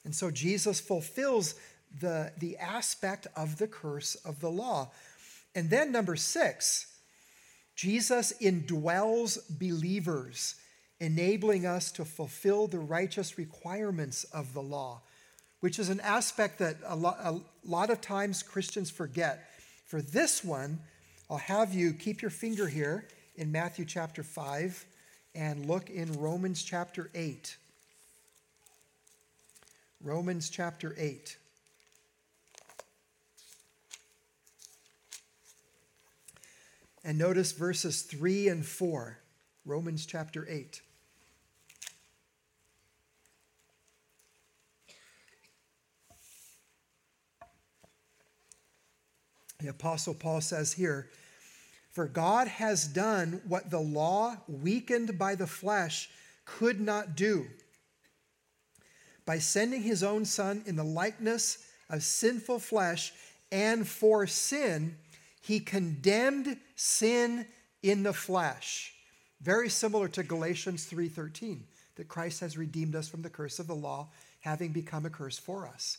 And 0.04 0.14
so 0.14 0.30
Jesus 0.30 0.80
fulfills 0.80 1.54
the, 2.00 2.32
the 2.38 2.56
aspect 2.56 3.26
of 3.36 3.58
the 3.58 3.66
curse 3.66 4.14
of 4.14 4.40
the 4.40 4.50
law. 4.50 4.90
And 5.54 5.68
then, 5.68 5.92
number 5.92 6.16
six, 6.16 6.86
Jesus 7.76 8.32
indwells 8.40 9.38
believers, 9.58 10.54
enabling 11.00 11.66
us 11.66 11.92
to 11.92 12.04
fulfill 12.04 12.66
the 12.66 12.78
righteous 12.78 13.36
requirements 13.36 14.24
of 14.24 14.54
the 14.54 14.62
law, 14.62 15.02
which 15.60 15.78
is 15.78 15.90
an 15.90 16.00
aspect 16.00 16.58
that 16.60 16.76
a 16.86 16.96
lot, 16.96 17.18
a 17.22 17.40
lot 17.64 17.90
of 17.90 18.00
times 18.00 18.42
Christians 18.42 18.90
forget. 18.90 19.48
For 19.86 20.00
this 20.00 20.42
one, 20.42 20.80
I'll 21.28 21.36
have 21.36 21.74
you 21.74 21.92
keep 21.92 22.22
your 22.22 22.30
finger 22.30 22.66
here 22.66 23.08
in 23.36 23.52
Matthew 23.52 23.84
chapter 23.84 24.22
5 24.22 24.86
and 25.34 25.66
look 25.66 25.90
in 25.90 26.12
Romans 26.12 26.62
chapter 26.62 27.10
8. 27.14 27.56
Romans 30.00 30.50
chapter 30.50 30.94
8. 30.98 31.36
And 37.04 37.18
notice 37.18 37.52
verses 37.52 38.02
3 38.02 38.48
and 38.48 38.64
4, 38.64 39.18
Romans 39.64 40.06
chapter 40.06 40.46
8. 40.48 40.80
The 49.60 49.68
Apostle 49.68 50.14
Paul 50.14 50.40
says 50.40 50.72
here, 50.72 51.08
For 51.92 52.08
God 52.08 52.48
has 52.48 52.88
done 52.88 53.42
what 53.46 53.70
the 53.70 53.80
law, 53.80 54.38
weakened 54.48 55.18
by 55.18 55.34
the 55.34 55.46
flesh, 55.46 56.08
could 56.46 56.80
not 56.80 57.14
do. 57.14 57.46
By 59.26 59.38
sending 59.38 59.82
his 59.82 60.02
own 60.02 60.24
Son 60.24 60.62
in 60.66 60.76
the 60.76 60.84
likeness 60.84 61.58
of 61.90 62.02
sinful 62.02 62.58
flesh, 62.60 63.12
and 63.52 63.86
for 63.86 64.26
sin, 64.26 64.96
he 65.42 65.60
condemned 65.60 66.58
sin 66.74 67.46
in 67.82 68.02
the 68.02 68.14
flesh. 68.14 68.94
Very 69.42 69.68
similar 69.68 70.08
to 70.08 70.22
Galatians 70.22 70.86
3:13, 70.86 71.66
that 71.96 72.08
Christ 72.08 72.40
has 72.40 72.56
redeemed 72.56 72.96
us 72.96 73.08
from 73.08 73.20
the 73.20 73.30
curse 73.30 73.58
of 73.58 73.66
the 73.66 73.74
law, 73.74 74.10
having 74.40 74.72
become 74.72 75.04
a 75.04 75.10
curse 75.10 75.38
for 75.38 75.66
us. 75.66 75.98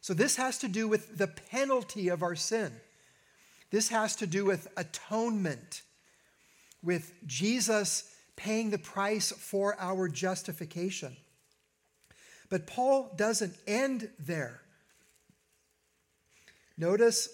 So 0.00 0.14
this 0.14 0.36
has 0.36 0.56
to 0.58 0.68
do 0.68 0.88
with 0.88 1.18
the 1.18 1.28
penalty 1.28 2.08
of 2.08 2.22
our 2.22 2.36
sin. 2.36 2.80
This 3.70 3.88
has 3.88 4.16
to 4.16 4.26
do 4.26 4.44
with 4.44 4.68
atonement, 4.76 5.82
with 6.82 7.12
Jesus 7.26 8.12
paying 8.36 8.70
the 8.70 8.78
price 8.78 9.32
for 9.32 9.76
our 9.78 10.08
justification. 10.08 11.16
But 12.48 12.66
Paul 12.66 13.12
doesn't 13.16 13.56
end 13.66 14.10
there. 14.18 14.60
Notice 16.78 17.28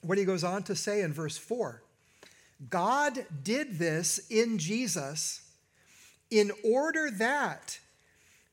what 0.00 0.18
he 0.18 0.24
goes 0.24 0.44
on 0.44 0.62
to 0.64 0.74
say 0.74 1.02
in 1.02 1.12
verse 1.12 1.36
4 1.36 1.82
God 2.68 3.26
did 3.42 3.78
this 3.78 4.20
in 4.30 4.58
Jesus 4.58 5.42
in 6.30 6.50
order 6.64 7.10
that 7.10 7.78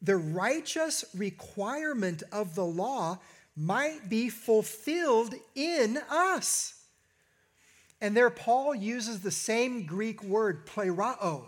the 0.02 0.18
righteous 0.18 1.06
requirement 1.16 2.24
of 2.32 2.56
the 2.56 2.66
law 2.66 3.20
might 3.56 4.10
be 4.10 4.30
fulfilled 4.30 5.36
in 5.56 6.00
us. 6.10 6.82
And 8.00 8.18
there, 8.18 8.30
Paul 8.30 8.74
uses 8.74 9.22
the 9.22 9.32
same 9.32 9.86
Greek 9.86 10.24
word, 10.24 10.66
plerao, 10.66 11.44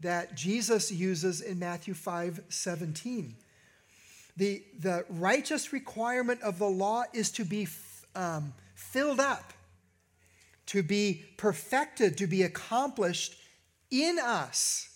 that 0.00 0.34
Jesus 0.34 0.90
uses 0.90 1.40
in 1.40 1.58
Matthew 1.58 1.94
5 1.94 2.40
17. 2.48 3.36
The, 4.36 4.62
the 4.78 5.06
righteous 5.08 5.72
requirement 5.72 6.42
of 6.42 6.58
the 6.58 6.68
law 6.68 7.04
is 7.14 7.30
to 7.32 7.44
be 7.44 7.68
um, 8.14 8.52
filled 8.74 9.20
up, 9.20 9.52
to 10.66 10.82
be 10.82 11.24
perfected, 11.36 12.18
to 12.18 12.26
be 12.26 12.42
accomplished 12.42 13.36
in 13.90 14.18
us. 14.22 14.88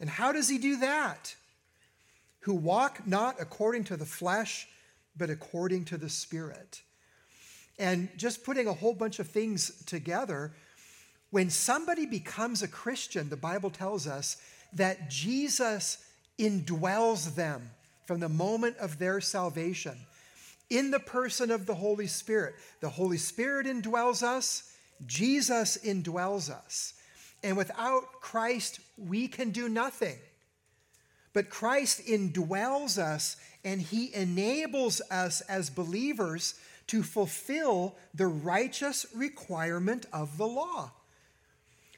And 0.00 0.08
how 0.08 0.32
does 0.32 0.48
he 0.48 0.58
do 0.58 0.78
that? 0.78 1.34
Who 2.42 2.54
walk 2.54 3.06
not 3.06 3.36
according 3.40 3.84
to 3.84 3.96
the 3.96 4.06
flesh, 4.06 4.68
but 5.16 5.30
according 5.30 5.86
to 5.86 5.98
the 5.98 6.08
Spirit. 6.08 6.82
And 7.78 8.08
just 8.16 8.44
putting 8.44 8.68
a 8.68 8.72
whole 8.72 8.94
bunch 8.94 9.18
of 9.18 9.28
things 9.28 9.82
together, 9.84 10.52
when 11.30 11.50
somebody 11.50 12.06
becomes 12.06 12.62
a 12.62 12.68
Christian, 12.68 13.28
the 13.28 13.36
Bible 13.36 13.70
tells 13.70 14.06
us 14.06 14.36
that 14.74 15.10
Jesus 15.10 16.04
indwells 16.38 17.34
them 17.34 17.70
from 18.06 18.20
the 18.20 18.28
moment 18.28 18.76
of 18.78 18.98
their 18.98 19.20
salvation 19.20 19.96
in 20.70 20.90
the 20.90 21.00
person 21.00 21.50
of 21.50 21.66
the 21.66 21.74
Holy 21.74 22.06
Spirit. 22.06 22.54
The 22.80 22.88
Holy 22.88 23.18
Spirit 23.18 23.66
indwells 23.66 24.22
us, 24.22 24.74
Jesus 25.06 25.78
indwells 25.84 26.50
us. 26.50 26.94
And 27.42 27.56
without 27.56 28.20
Christ, 28.20 28.80
we 28.96 29.28
can 29.28 29.50
do 29.50 29.68
nothing. 29.68 30.18
But 31.32 31.50
Christ 31.50 32.06
indwells 32.06 32.98
us 32.98 33.36
and 33.64 33.80
he 33.80 34.14
enables 34.14 35.00
us 35.10 35.40
as 35.42 35.70
believers 35.70 36.54
to 36.88 37.02
fulfill 37.02 37.96
the 38.14 38.26
righteous 38.26 39.06
requirement 39.14 40.06
of 40.12 40.36
the 40.36 40.46
law. 40.46 40.92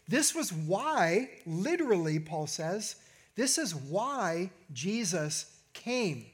This 0.07 0.35
was 0.35 0.53
why, 0.53 1.31
literally, 1.47 2.19
Paul 2.19 2.47
says, 2.47 2.97
this 3.37 3.59
is 3.59 3.75
why 3.75 4.51
Jesus 4.73 5.47
came. 5.73 6.27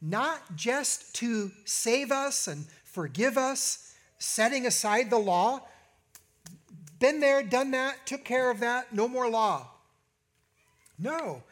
Not 0.00 0.40
just 0.54 1.14
to 1.16 1.50
save 1.64 2.12
us 2.12 2.46
and 2.46 2.66
forgive 2.84 3.38
us, 3.38 3.94
setting 4.18 4.66
aside 4.66 5.10
the 5.10 5.18
law, 5.18 5.62
been 6.98 7.20
there, 7.20 7.42
done 7.42 7.72
that, 7.72 8.06
took 8.06 8.24
care 8.24 8.50
of 8.50 8.60
that, 8.60 8.92
no 8.94 9.08
more 9.08 9.28
law. 9.28 9.68
No, 10.98 11.42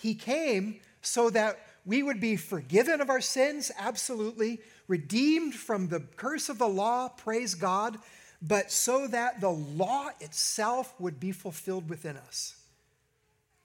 he 0.00 0.14
came 0.14 0.80
so 1.02 1.30
that 1.30 1.58
we 1.86 2.02
would 2.02 2.20
be 2.20 2.36
forgiven 2.36 3.00
of 3.00 3.10
our 3.10 3.20
sins, 3.20 3.70
absolutely, 3.78 4.60
redeemed 4.88 5.54
from 5.54 5.88
the 5.88 6.00
curse 6.16 6.48
of 6.48 6.58
the 6.58 6.68
law, 6.68 7.08
praise 7.08 7.54
God, 7.54 7.98
but 8.42 8.70
so 8.70 9.06
that 9.06 9.40
the 9.40 9.50
law 9.50 10.08
itself 10.20 10.94
would 10.98 11.20
be 11.20 11.32
fulfilled 11.32 11.88
within 11.88 12.16
us 12.16 12.56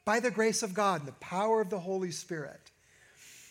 by 0.05 0.19
the 0.19 0.31
grace 0.31 0.63
of 0.63 0.73
God 0.73 1.01
and 1.01 1.07
the 1.07 1.13
power 1.13 1.61
of 1.61 1.69
the 1.69 1.79
Holy 1.79 2.11
Spirit. 2.11 2.71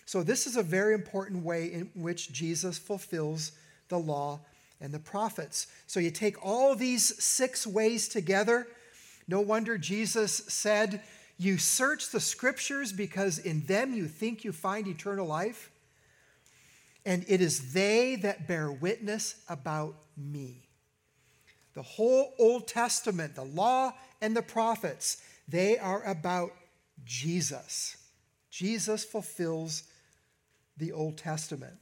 So, 0.06 0.22
this 0.22 0.46
is 0.46 0.56
a 0.56 0.62
very 0.62 0.94
important 0.94 1.44
way 1.44 1.72
in 1.72 1.90
which 1.94 2.32
Jesus 2.32 2.78
fulfills 2.78 3.52
the 3.88 3.98
law 3.98 4.40
and 4.80 4.92
the 4.92 4.98
prophets. 4.98 5.66
So 5.86 6.00
you 6.00 6.10
take 6.10 6.44
all 6.44 6.74
these 6.74 7.22
six 7.22 7.66
ways 7.66 8.08
together. 8.08 8.66
No 9.26 9.40
wonder 9.40 9.78
Jesus 9.78 10.32
said, 10.48 11.00
You 11.36 11.58
search 11.58 12.10
the 12.10 12.20
scriptures 12.20 12.92
because 12.92 13.38
in 13.38 13.66
them 13.66 13.92
you 13.92 14.06
think 14.06 14.44
you 14.44 14.52
find 14.52 14.86
eternal 14.86 15.26
life. 15.26 15.70
And 17.04 17.24
it 17.28 17.40
is 17.40 17.72
they 17.72 18.16
that 18.16 18.46
bear 18.46 18.70
witness 18.70 19.36
about 19.48 19.96
me. 20.16 20.62
The 21.74 21.82
whole 21.82 22.34
Old 22.38 22.68
Testament, 22.68 23.34
the 23.34 23.44
law 23.44 23.92
and 24.20 24.36
the 24.36 24.42
prophets, 24.42 25.20
they 25.48 25.76
are 25.76 26.02
about 26.04 26.52
Jesus. 27.04 27.96
Jesus 28.50 29.04
fulfills 29.04 29.82
the 30.76 30.92
Old 30.92 31.18
Testament. 31.18 31.74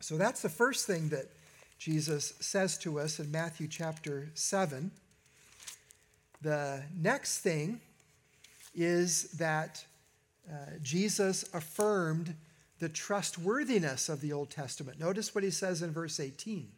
So 0.00 0.16
that's 0.16 0.42
the 0.42 0.48
first 0.48 0.86
thing 0.86 1.08
that 1.08 1.26
Jesus 1.78 2.34
says 2.40 2.76
to 2.78 3.00
us 3.00 3.18
in 3.18 3.30
Matthew 3.30 3.66
chapter 3.66 4.28
7. 4.34 4.90
The 6.42 6.82
next 6.94 7.38
thing 7.38 7.80
is 8.74 9.24
that 9.32 9.84
uh, 10.50 10.54
Jesus 10.82 11.44
affirmed 11.54 12.34
the 12.78 12.88
trustworthiness 12.88 14.08
of 14.08 14.20
the 14.20 14.32
Old 14.32 14.50
Testament. 14.50 14.98
Notice 14.98 15.34
what 15.34 15.44
he 15.44 15.50
says 15.50 15.82
in 15.82 15.92
verse 15.92 16.18
18. 16.18 16.68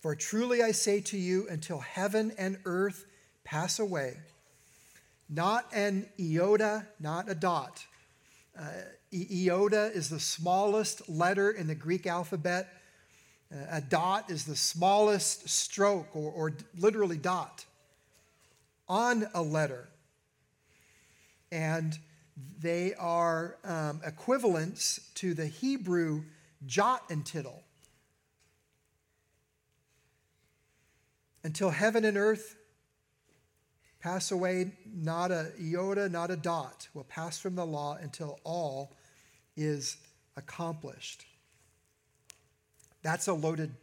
For 0.00 0.14
truly 0.14 0.62
I 0.62 0.72
say 0.72 1.00
to 1.00 1.16
you, 1.16 1.48
until 1.48 1.78
heaven 1.78 2.32
and 2.36 2.58
earth 2.66 3.06
pass 3.42 3.78
away, 3.78 4.18
not 5.30 5.66
an 5.72 6.06
iota, 6.20 6.86
not 7.00 7.30
a 7.30 7.34
dot, 7.34 7.82
uh, 8.58 8.64
iota 9.12 9.90
is 9.94 10.10
the 10.10 10.20
smallest 10.20 11.08
letter 11.08 11.50
in 11.50 11.66
the 11.66 11.74
Greek 11.74 12.06
alphabet. 12.06 12.68
Uh, 13.50 13.64
a 13.70 13.80
dot 13.80 14.30
is 14.30 14.44
the 14.44 14.54
smallest 14.56 15.48
stroke, 15.48 16.14
or, 16.14 16.30
or 16.30 16.52
literally 16.78 17.16
dot, 17.16 17.64
on 18.88 19.26
a 19.34 19.42
letter. 19.42 19.88
And 21.50 21.98
they 22.60 22.94
are 22.94 23.56
um, 23.64 24.00
equivalents 24.04 25.00
to 25.16 25.34
the 25.34 25.46
Hebrew 25.46 26.22
jot 26.66 27.02
and 27.10 27.24
tittle. 27.24 27.62
Until 31.42 31.70
heaven 31.70 32.04
and 32.04 32.16
earth 32.16 32.56
pass 34.00 34.30
away, 34.30 34.72
not 34.94 35.30
a 35.30 35.52
iota, 35.60 36.08
not 36.08 36.30
a 36.30 36.36
dot 36.36 36.88
will 36.94 37.04
pass 37.04 37.38
from 37.38 37.54
the 37.54 37.66
law 37.66 37.96
until 38.00 38.40
all 38.44 38.92
is 39.56 39.96
accomplished. 40.36 41.24
That's 43.02 43.28
a 43.28 43.34
loaded 43.34 43.74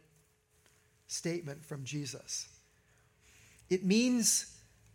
statement 1.06 1.64
from 1.64 1.84
Jesus. 1.84 2.48
It 3.70 3.84
means, 3.84 4.51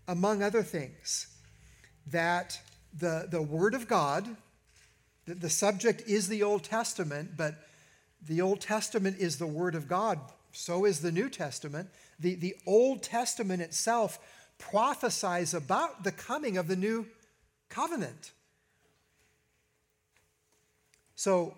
among 0.07 0.41
other 0.41 0.63
things, 0.63 1.27
that 2.07 2.59
the, 2.97 3.27
the 3.29 3.41
Word 3.41 3.73
of 3.73 3.87
God, 3.87 4.27
the, 5.25 5.35
the 5.35 5.49
subject 5.49 6.01
is 6.07 6.27
the 6.27 6.43
Old 6.43 6.63
Testament, 6.63 7.31
but 7.35 7.55
the 8.25 8.41
Old 8.41 8.61
Testament 8.61 9.17
is 9.19 9.37
the 9.37 9.47
Word 9.47 9.75
of 9.75 9.87
God, 9.87 10.19
so 10.51 10.85
is 10.85 11.01
the 11.01 11.11
New 11.11 11.29
Testament. 11.29 11.89
The, 12.19 12.35
the 12.35 12.55
Old 12.65 13.03
Testament 13.03 13.61
itself 13.61 14.19
prophesies 14.57 15.53
about 15.53 16.03
the 16.03 16.11
coming 16.11 16.57
of 16.57 16.67
the 16.67 16.75
new 16.75 17.05
covenant. 17.69 18.31
So, 21.15 21.57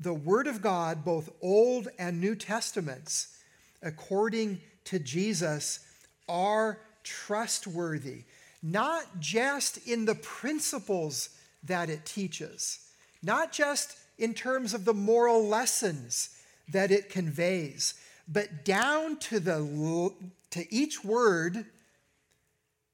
the 0.00 0.14
Word 0.14 0.46
of 0.46 0.60
God, 0.60 1.04
both 1.04 1.30
Old 1.40 1.88
and 1.98 2.20
New 2.20 2.34
Testaments, 2.34 3.38
according 3.82 4.60
to 4.84 4.98
Jesus, 4.98 5.80
are 6.28 6.78
trustworthy, 7.04 8.24
not 8.62 9.20
just 9.20 9.86
in 9.86 10.04
the 10.04 10.14
principles 10.14 11.30
that 11.64 11.90
it 11.90 12.04
teaches, 12.04 12.80
not 13.22 13.52
just 13.52 13.96
in 14.18 14.34
terms 14.34 14.74
of 14.74 14.84
the 14.84 14.94
moral 14.94 15.46
lessons 15.46 16.30
that 16.68 16.90
it 16.90 17.10
conveys, 17.10 17.94
but 18.28 18.64
down 18.64 19.18
to, 19.18 19.40
the, 19.40 20.12
to 20.50 20.74
each 20.74 21.04
word 21.04 21.66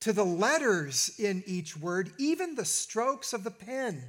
to 0.01 0.13
the 0.13 0.25
letters 0.25 1.11
in 1.19 1.43
each 1.47 1.77
word, 1.77 2.13
even 2.19 2.55
the 2.55 2.65
strokes 2.65 3.33
of 3.33 3.45
the 3.45 3.51
pen 3.51 4.03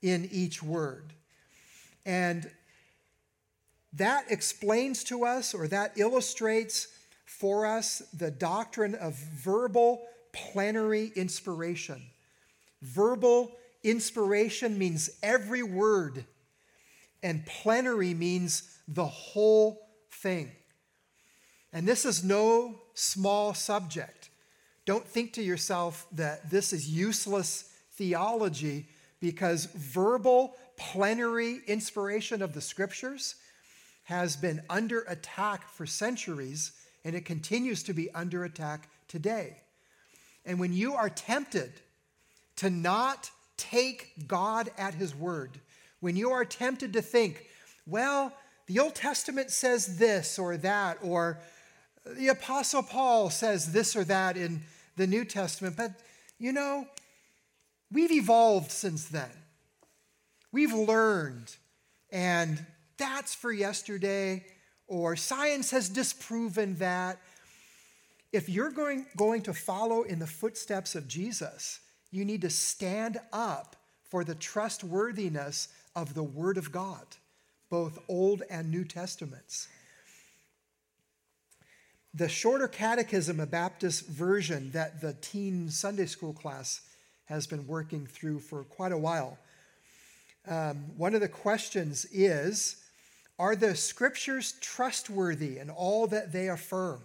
in 0.00 0.28
each 0.30 0.62
word. 0.62 1.12
And 2.06 2.50
that 3.94 4.30
explains 4.30 5.04
to 5.04 5.24
us, 5.24 5.54
or 5.54 5.68
that 5.68 5.92
illustrates 5.96 6.88
for 7.38 7.66
us, 7.66 8.02
the 8.12 8.30
doctrine 8.30 8.94
of 8.94 9.14
verbal 9.14 10.02
plenary 10.32 11.12
inspiration. 11.16 12.00
Verbal 12.82 13.52
inspiration 13.82 14.78
means 14.78 15.10
every 15.22 15.62
word, 15.62 16.24
and 17.22 17.44
plenary 17.46 18.14
means 18.14 18.78
the 18.86 19.06
whole 19.06 19.88
thing. 20.10 20.52
And 21.72 21.88
this 21.88 22.04
is 22.04 22.22
no 22.22 22.80
small 22.94 23.54
subject. 23.54 24.30
Don't 24.84 25.06
think 25.06 25.32
to 25.34 25.42
yourself 25.42 26.06
that 26.12 26.50
this 26.50 26.72
is 26.72 26.88
useless 26.88 27.72
theology 27.92 28.86
because 29.20 29.66
verbal, 29.66 30.54
plenary 30.76 31.60
inspiration 31.66 32.42
of 32.42 32.52
the 32.52 32.60
scriptures 32.60 33.36
has 34.04 34.36
been 34.36 34.62
under 34.68 35.00
attack 35.02 35.68
for 35.68 35.86
centuries 35.86 36.72
and 37.04 37.14
it 37.14 37.24
continues 37.24 37.82
to 37.84 37.92
be 37.92 38.10
under 38.14 38.44
attack 38.44 38.88
today. 39.08 39.58
and 40.44 40.58
when 40.58 40.72
you 40.72 40.94
are 40.94 41.08
tempted 41.08 41.72
to 42.56 42.68
not 42.70 43.30
take 43.56 44.26
God 44.26 44.70
at 44.76 44.94
his 44.94 45.14
word, 45.14 45.60
when 46.00 46.16
you 46.16 46.30
are 46.30 46.44
tempted 46.44 46.92
to 46.94 47.02
think, 47.02 47.46
well, 47.86 48.32
the 48.66 48.78
Old 48.78 48.94
Testament 48.94 49.50
says 49.50 49.98
this 49.98 50.38
or 50.38 50.56
that, 50.56 50.98
or 51.02 51.38
the 52.04 52.28
Apostle 52.28 52.82
Paul 52.82 53.30
says 53.30 53.72
this 53.72 53.94
or 53.94 54.04
that 54.04 54.36
in 54.36 54.62
the 54.96 55.06
New 55.06 55.24
Testament, 55.24 55.76
but 55.76 55.92
you 56.38 56.52
know, 56.52 56.86
we've 57.92 58.10
evolved 58.10 58.70
since 58.70 59.06
then. 59.06 59.30
We've 60.50 60.72
learned, 60.72 61.54
and 62.10 62.64
that's 62.98 63.34
for 63.34 63.52
yesterday, 63.52 64.44
or 64.92 65.16
science 65.16 65.70
has 65.70 65.88
disproven 65.88 66.76
that. 66.76 67.18
If 68.30 68.50
you're 68.50 68.70
going, 68.70 69.06
going 69.16 69.40
to 69.42 69.54
follow 69.54 70.02
in 70.02 70.18
the 70.18 70.26
footsteps 70.26 70.94
of 70.94 71.08
Jesus, 71.08 71.80
you 72.10 72.26
need 72.26 72.42
to 72.42 72.50
stand 72.50 73.18
up 73.32 73.74
for 74.10 74.22
the 74.22 74.34
trustworthiness 74.34 75.68
of 75.96 76.12
the 76.12 76.22
Word 76.22 76.58
of 76.58 76.70
God, 76.70 77.06
both 77.70 77.98
Old 78.06 78.42
and 78.50 78.70
New 78.70 78.84
Testaments. 78.84 79.66
The 82.12 82.28
shorter 82.28 82.68
catechism, 82.68 83.40
a 83.40 83.46
Baptist 83.46 84.06
version 84.06 84.72
that 84.72 85.00
the 85.00 85.14
teen 85.22 85.70
Sunday 85.70 86.04
school 86.04 86.34
class 86.34 86.82
has 87.24 87.46
been 87.46 87.66
working 87.66 88.06
through 88.06 88.40
for 88.40 88.64
quite 88.64 88.92
a 88.92 88.98
while. 88.98 89.38
Um, 90.46 90.98
one 90.98 91.14
of 91.14 91.22
the 91.22 91.28
questions 91.28 92.04
is 92.12 92.81
Are 93.42 93.56
the 93.56 93.74
scriptures 93.74 94.54
trustworthy 94.60 95.58
in 95.58 95.68
all 95.68 96.06
that 96.06 96.30
they 96.30 96.48
affirm? 96.48 97.02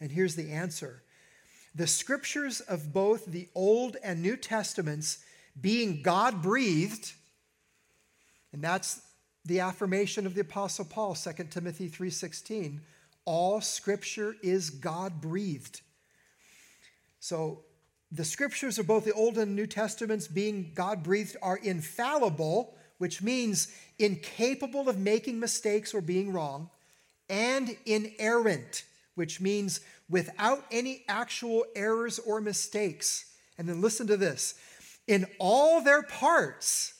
And 0.00 0.10
here's 0.10 0.34
the 0.34 0.50
answer 0.50 1.04
The 1.72 1.86
scriptures 1.86 2.60
of 2.60 2.92
both 2.92 3.26
the 3.26 3.48
Old 3.54 3.96
and 4.02 4.20
New 4.20 4.36
Testaments, 4.36 5.18
being 5.60 6.02
God 6.02 6.42
breathed, 6.42 7.12
and 8.52 8.60
that's 8.60 9.00
the 9.44 9.60
affirmation 9.60 10.26
of 10.26 10.34
the 10.34 10.40
apostle 10.40 10.84
Paul 10.84 11.14
2 11.14 11.52
Timothy 11.52 11.88
3:16 11.88 12.80
all 13.24 13.60
scripture 13.60 14.34
is 14.42 14.70
God 14.70 15.20
breathed 15.20 15.80
so 17.20 17.62
the 18.10 18.24
scriptures 18.24 18.80
of 18.80 18.88
both 18.88 19.04
the 19.04 19.12
Old 19.12 19.38
and 19.38 19.54
New 19.54 19.66
Testaments, 19.66 20.28
being 20.28 20.72
God 20.74 21.02
breathed, 21.02 21.36
are 21.42 21.56
infallible, 21.56 22.76
which 22.98 23.22
means 23.22 23.68
incapable 23.98 24.88
of 24.88 24.98
making 24.98 25.38
mistakes 25.38 25.94
or 25.94 26.00
being 26.00 26.32
wrong, 26.32 26.70
and 27.28 27.76
inerrant, 27.86 28.84
which 29.14 29.40
means 29.40 29.80
without 30.08 30.64
any 30.70 31.04
actual 31.08 31.64
errors 31.74 32.18
or 32.18 32.40
mistakes. 32.40 33.32
And 33.58 33.68
then 33.68 33.80
listen 33.80 34.06
to 34.08 34.16
this 34.16 34.54
in 35.06 35.26
all 35.38 35.80
their 35.80 36.02
parts, 36.02 36.94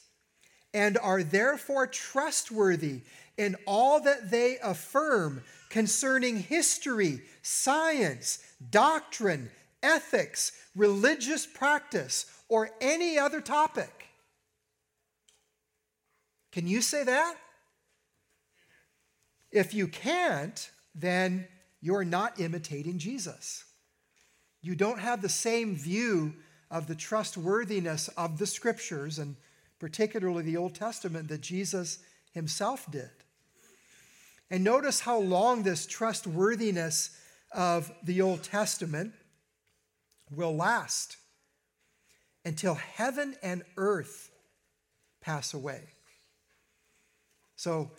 and 0.73 0.99
are 0.99 1.23
therefore 1.23 1.87
trustworthy 1.87 3.01
in 3.37 3.57
all 3.67 4.01
that 4.01 4.31
they 4.31 4.59
affirm 4.63 5.43
concerning 5.69 6.39
history, 6.39 7.21
science, 7.43 8.39
doctrine, 8.71 9.51
ethics, 9.83 10.53
religious 10.75 11.47
practice, 11.47 12.27
or 12.49 12.71
any 12.81 13.19
other 13.19 13.41
topic. 13.41 13.96
Can 16.57 16.67
you 16.67 16.81
say 16.81 17.05
that? 17.05 17.37
If 19.53 19.75
you 19.75 19.89
can't, 19.89 20.71
then 20.95 21.47
you're 21.83 22.03
not 22.03 22.41
imitating 22.41 22.99
Jesus. 22.99 23.63
You 24.63 24.75
don't 24.75 24.99
have 24.99 25.21
the 25.21 25.29
same 25.29 25.77
view 25.77 26.33
of 26.71 26.87
the 26.87 26.95
trustworthiness 26.95 28.09
of 28.17 28.39
the 28.39 28.47
scriptures, 28.47 29.19
and 29.19 29.37
particularly 29.79 30.45
the 30.45 30.57
Old 30.57 30.75
Testament, 30.75 31.29
that 31.29 31.43
Jesus 31.43 31.99
himself 32.33 32.91
did. 32.91 33.11
And 34.51 34.65
notice 34.65 35.01
how 35.01 35.19
long 35.19 35.63
this 35.63 35.85
trustworthiness 35.85 37.11
of 37.53 37.93
the 38.03 38.23
Old 38.23 38.43
Testament 38.43 39.13
will 40.35 40.57
last 40.57 41.19
until 42.47 42.77
heaven 42.77 43.35
and 43.43 43.63
earth 43.77 44.31
pass 45.21 45.53
away. 45.53 45.89
So, 47.57 47.91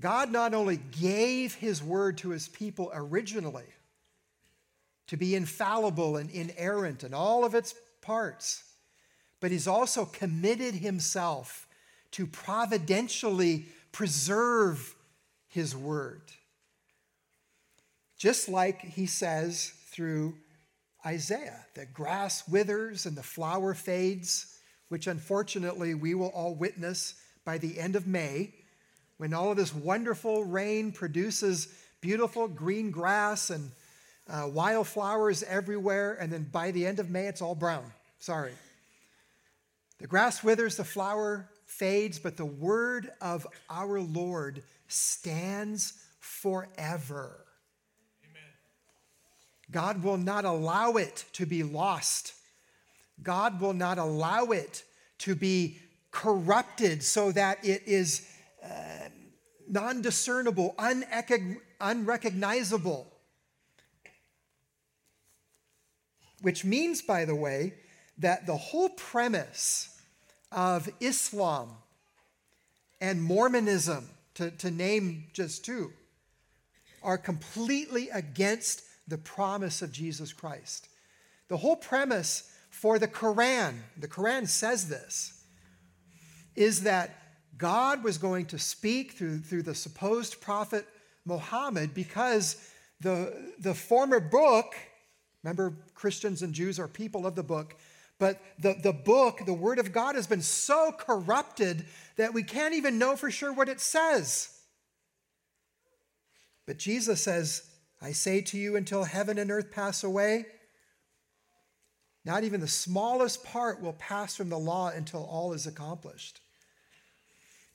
God 0.00 0.30
not 0.30 0.54
only 0.54 0.76
gave 0.76 1.54
his 1.54 1.82
word 1.82 2.18
to 2.18 2.30
his 2.30 2.48
people 2.48 2.90
originally 2.92 3.64
to 5.06 5.16
be 5.16 5.36
infallible 5.36 6.16
and 6.16 6.30
inerrant 6.30 7.04
in 7.04 7.14
all 7.14 7.44
of 7.44 7.54
its 7.54 7.74
parts, 8.02 8.64
but 9.40 9.50
he's 9.50 9.68
also 9.68 10.04
committed 10.04 10.74
himself 10.74 11.68
to 12.12 12.26
providentially 12.26 13.66
preserve 13.92 14.94
his 15.48 15.76
word. 15.76 16.22
Just 18.16 18.48
like 18.48 18.80
he 18.80 19.06
says 19.06 19.72
through 19.88 20.34
Isaiah. 21.06 21.66
The 21.74 21.86
grass 21.86 22.48
withers 22.48 23.06
and 23.06 23.16
the 23.16 23.22
flower 23.22 23.74
fades, 23.74 24.58
which 24.88 25.06
unfortunately 25.06 25.94
we 25.94 26.14
will 26.14 26.28
all 26.28 26.54
witness 26.54 27.14
by 27.44 27.58
the 27.58 27.78
end 27.78 27.94
of 27.94 28.06
May, 28.06 28.54
when 29.18 29.32
all 29.32 29.50
of 29.50 29.56
this 29.56 29.74
wonderful 29.74 30.44
rain 30.44 30.92
produces 30.92 31.68
beautiful 32.00 32.48
green 32.48 32.90
grass 32.90 33.50
and 33.50 33.70
uh, 34.28 34.48
wildflowers 34.48 35.42
everywhere, 35.42 36.14
and 36.20 36.32
then 36.32 36.44
by 36.50 36.70
the 36.70 36.86
end 36.86 36.98
of 36.98 37.10
May, 37.10 37.26
it's 37.26 37.42
all 37.42 37.54
brown. 37.54 37.84
Sorry. 38.18 38.52
The 39.98 40.06
grass 40.06 40.42
withers, 40.42 40.76
the 40.76 40.84
flower 40.84 41.48
fades, 41.66 42.18
but 42.18 42.36
the 42.36 42.44
word 42.44 43.10
of 43.20 43.46
our 43.70 44.00
Lord 44.00 44.62
stands 44.88 45.94
forever. 46.20 47.44
God 49.70 50.02
will 50.02 50.18
not 50.18 50.44
allow 50.44 50.92
it 50.92 51.24
to 51.32 51.46
be 51.46 51.62
lost. 51.62 52.34
God 53.22 53.60
will 53.60 53.72
not 53.72 53.98
allow 53.98 54.46
it 54.46 54.84
to 55.18 55.34
be 55.34 55.78
corrupted 56.10 57.02
so 57.02 57.32
that 57.32 57.64
it 57.64 57.82
is 57.86 58.28
uh, 58.64 59.08
non 59.68 60.02
discernible, 60.02 60.74
unrecognizable. 61.80 63.06
Which 66.40 66.64
means, 66.64 67.02
by 67.02 67.24
the 67.24 67.34
way, 67.34 67.74
that 68.18 68.46
the 68.46 68.56
whole 68.56 68.90
premise 68.90 70.00
of 70.52 70.88
Islam 71.00 71.70
and 73.00 73.22
Mormonism, 73.22 74.08
to, 74.34 74.50
to 74.50 74.70
name 74.70 75.24
just 75.32 75.64
two, 75.64 75.92
are 77.02 77.18
completely 77.18 78.08
against 78.10 78.82
the 79.06 79.18
promise 79.18 79.82
of 79.82 79.92
Jesus 79.92 80.32
Christ. 80.32 80.88
The 81.48 81.58
whole 81.58 81.76
premise 81.76 82.50
for 82.70 82.98
the 82.98 83.08
Quran, 83.08 83.74
the 83.98 84.08
Quran 84.08 84.48
says 84.48 84.88
this, 84.88 85.44
is 86.56 86.84
that 86.84 87.23
God 87.56 88.02
was 88.02 88.18
going 88.18 88.46
to 88.46 88.58
speak 88.58 89.12
through, 89.12 89.38
through 89.38 89.62
the 89.62 89.74
supposed 89.74 90.40
prophet 90.40 90.86
Muhammad 91.24 91.94
because 91.94 92.56
the, 93.00 93.52
the 93.58 93.74
former 93.74 94.20
book, 94.20 94.74
remember, 95.42 95.74
Christians 95.94 96.42
and 96.42 96.52
Jews 96.52 96.78
are 96.78 96.88
people 96.88 97.26
of 97.26 97.34
the 97.34 97.42
book, 97.42 97.76
but 98.18 98.40
the, 98.58 98.74
the 98.82 98.92
book, 98.92 99.40
the 99.44 99.54
Word 99.54 99.78
of 99.78 99.92
God, 99.92 100.14
has 100.14 100.26
been 100.26 100.42
so 100.42 100.92
corrupted 100.96 101.84
that 102.16 102.32
we 102.32 102.42
can't 102.42 102.74
even 102.74 102.98
know 102.98 103.16
for 103.16 103.30
sure 103.30 103.52
what 103.52 103.68
it 103.68 103.80
says. 103.80 104.48
But 106.66 106.78
Jesus 106.78 107.22
says, 107.22 107.62
I 108.00 108.12
say 108.12 108.40
to 108.42 108.58
you, 108.58 108.76
until 108.76 109.04
heaven 109.04 109.38
and 109.38 109.50
earth 109.50 109.70
pass 109.70 110.04
away, 110.04 110.46
not 112.24 112.44
even 112.44 112.60
the 112.60 112.68
smallest 112.68 113.44
part 113.44 113.82
will 113.82 113.92
pass 113.94 114.36
from 114.36 114.48
the 114.48 114.58
law 114.58 114.88
until 114.88 115.24
all 115.24 115.52
is 115.52 115.66
accomplished. 115.66 116.40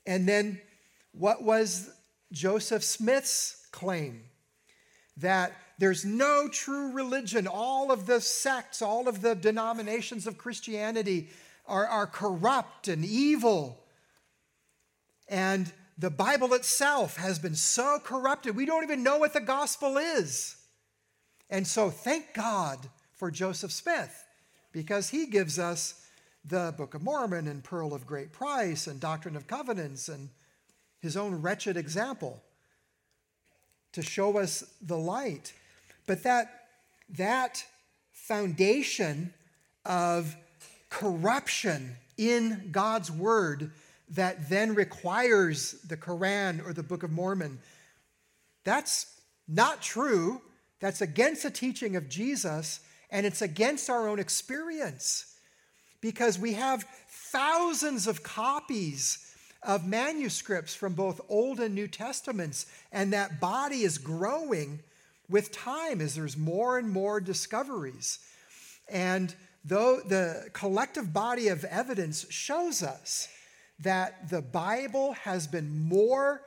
And 0.06 0.28
then, 0.28 0.60
what 1.12 1.42
was 1.42 1.90
Joseph 2.32 2.84
Smith's 2.84 3.66
claim? 3.72 4.22
That 5.16 5.52
there's 5.78 6.04
no 6.04 6.48
true 6.48 6.92
religion. 6.92 7.46
All 7.46 7.90
of 7.90 8.06
the 8.06 8.20
sects, 8.20 8.82
all 8.82 9.08
of 9.08 9.22
the 9.22 9.34
denominations 9.34 10.26
of 10.26 10.38
Christianity 10.38 11.28
are, 11.66 11.86
are 11.86 12.06
corrupt 12.06 12.88
and 12.88 13.04
evil. 13.04 13.82
And 15.28 15.72
the 15.96 16.10
Bible 16.10 16.54
itself 16.54 17.16
has 17.16 17.38
been 17.38 17.54
so 17.54 17.98
corrupted, 18.02 18.56
we 18.56 18.66
don't 18.66 18.84
even 18.84 19.02
know 19.02 19.18
what 19.18 19.32
the 19.32 19.40
gospel 19.40 19.98
is. 19.98 20.56
And 21.50 21.66
so, 21.66 21.90
thank 21.90 22.32
God 22.34 22.78
for 23.12 23.30
Joseph 23.30 23.72
Smith, 23.72 24.24
because 24.72 25.10
he 25.10 25.26
gives 25.26 25.58
us 25.58 26.06
the 26.44 26.74
Book 26.76 26.94
of 26.94 27.02
Mormon 27.02 27.46
and 27.46 27.62
Pearl 27.62 27.94
of 27.94 28.06
Great 28.06 28.32
Price 28.32 28.86
and 28.86 29.00
Doctrine 29.00 29.36
of 29.36 29.46
Covenants 29.46 30.08
and 30.08 30.30
his 31.00 31.16
own 31.16 31.40
wretched 31.42 31.76
example 31.76 32.42
to 33.92 34.02
show 34.02 34.38
us 34.38 34.64
the 34.80 34.96
light. 34.96 35.52
But 36.06 36.22
that, 36.22 36.66
that 37.16 37.64
foundation 38.12 39.32
of 39.84 40.36
corruption 40.88 41.96
in 42.16 42.68
God's 42.70 43.10
word 43.10 43.70
that 44.10 44.48
then 44.48 44.74
requires 44.74 45.72
the 45.88 45.96
Quran 45.96 46.66
or 46.66 46.72
the 46.72 46.82
Book 46.82 47.02
of 47.02 47.10
Mormon. 47.10 47.58
That's 48.64 49.20
not 49.46 49.82
true. 49.82 50.42
That's 50.80 51.00
against 51.00 51.42
the 51.42 51.50
teaching 51.50 51.96
of 51.96 52.08
Jesus, 52.08 52.80
and 53.10 53.26
it's 53.26 53.42
against 53.42 53.90
our 53.90 54.08
own 54.08 54.18
experience 54.18 55.29
because 56.00 56.38
we 56.38 56.54
have 56.54 56.84
thousands 57.08 58.06
of 58.06 58.22
copies 58.22 59.26
of 59.62 59.86
manuscripts 59.86 60.74
from 60.74 60.94
both 60.94 61.20
Old 61.28 61.60
and 61.60 61.74
New 61.74 61.88
Testaments, 61.88 62.66
and 62.92 63.12
that 63.12 63.40
body 63.40 63.82
is 63.82 63.98
growing 63.98 64.80
with 65.28 65.52
time 65.52 66.00
as 66.00 66.14
there's 66.14 66.36
more 66.36 66.78
and 66.78 66.90
more 66.90 67.20
discoveries. 67.20 68.18
And 68.88 69.34
though 69.64 70.00
the 70.00 70.48
collective 70.52 71.12
body 71.12 71.48
of 71.48 71.64
evidence 71.64 72.26
shows 72.30 72.82
us 72.82 73.28
that 73.80 74.28
the 74.30 74.42
Bible 74.42 75.12
has 75.12 75.46
been 75.46 75.84
more 75.84 76.42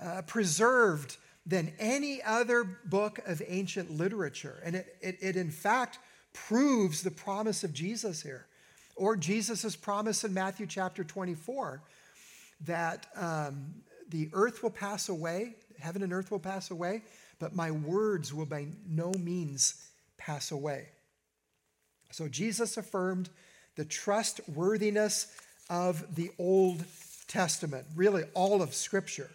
uh, 0.00 0.22
preserved 0.22 1.16
than 1.46 1.72
any 1.78 2.22
other 2.22 2.64
book 2.64 3.20
of 3.26 3.40
ancient 3.46 3.90
literature. 3.90 4.60
And 4.64 4.76
it, 4.76 4.96
it, 5.00 5.18
it, 5.20 5.36
in 5.36 5.50
fact, 5.50 5.98
proves 6.32 7.02
the 7.02 7.10
promise 7.10 7.64
of 7.64 7.72
Jesus 7.72 8.22
here, 8.22 8.46
or 8.96 9.16
Jesus' 9.16 9.76
promise 9.76 10.24
in 10.24 10.34
Matthew 10.34 10.66
chapter 10.66 11.04
24 11.04 11.82
that 12.62 13.06
um, 13.14 13.74
the 14.08 14.30
earth 14.32 14.62
will 14.62 14.70
pass 14.70 15.08
away, 15.08 15.54
heaven 15.78 16.02
and 16.02 16.12
earth 16.12 16.30
will 16.30 16.38
pass 16.38 16.70
away, 16.70 17.02
but 17.38 17.54
my 17.54 17.70
words 17.70 18.32
will 18.32 18.46
by 18.46 18.66
no 18.88 19.12
means 19.12 19.88
pass 20.16 20.50
away. 20.50 20.88
So 22.10 22.28
Jesus 22.28 22.76
affirmed 22.76 23.28
the 23.76 23.84
trustworthiness 23.84 25.26
of 25.68 26.14
the 26.14 26.30
Old 26.38 26.84
Testament, 27.28 27.86
really 27.94 28.24
all 28.34 28.62
of 28.62 28.74
Scripture. 28.74 29.30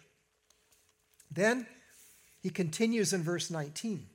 Then 1.30 1.66
he 2.40 2.50
continues 2.50 3.12
in 3.12 3.22
verse 3.22 3.50
19. 3.50 4.06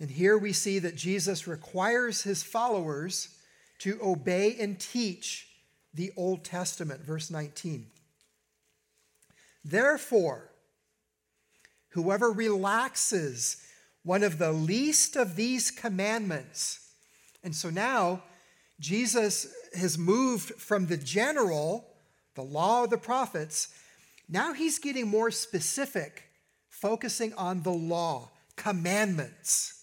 And 0.00 0.10
here 0.10 0.38
we 0.38 0.52
see 0.52 0.78
that 0.78 0.96
Jesus 0.96 1.46
requires 1.46 2.22
his 2.22 2.42
followers 2.42 3.28
to 3.80 3.98
obey 4.02 4.56
and 4.58 4.78
teach 4.78 5.48
the 5.92 6.12
Old 6.16 6.44
Testament. 6.44 7.00
Verse 7.00 7.30
19. 7.30 7.86
Therefore, 9.64 10.50
whoever 11.90 12.30
relaxes 12.30 13.62
one 14.04 14.22
of 14.22 14.38
the 14.38 14.52
least 14.52 15.16
of 15.16 15.36
these 15.36 15.70
commandments, 15.70 16.80
and 17.42 17.54
so 17.54 17.68
now 17.68 18.22
Jesus 18.80 19.52
has 19.74 19.98
moved 19.98 20.54
from 20.54 20.86
the 20.86 20.96
general, 20.96 21.84
the 22.34 22.42
law 22.42 22.84
of 22.84 22.90
the 22.90 22.98
prophets, 22.98 23.68
now 24.28 24.52
he's 24.52 24.78
getting 24.78 25.08
more 25.08 25.30
specific, 25.30 26.24
focusing 26.68 27.34
on 27.34 27.62
the 27.62 27.72
law, 27.72 28.30
commandments. 28.56 29.77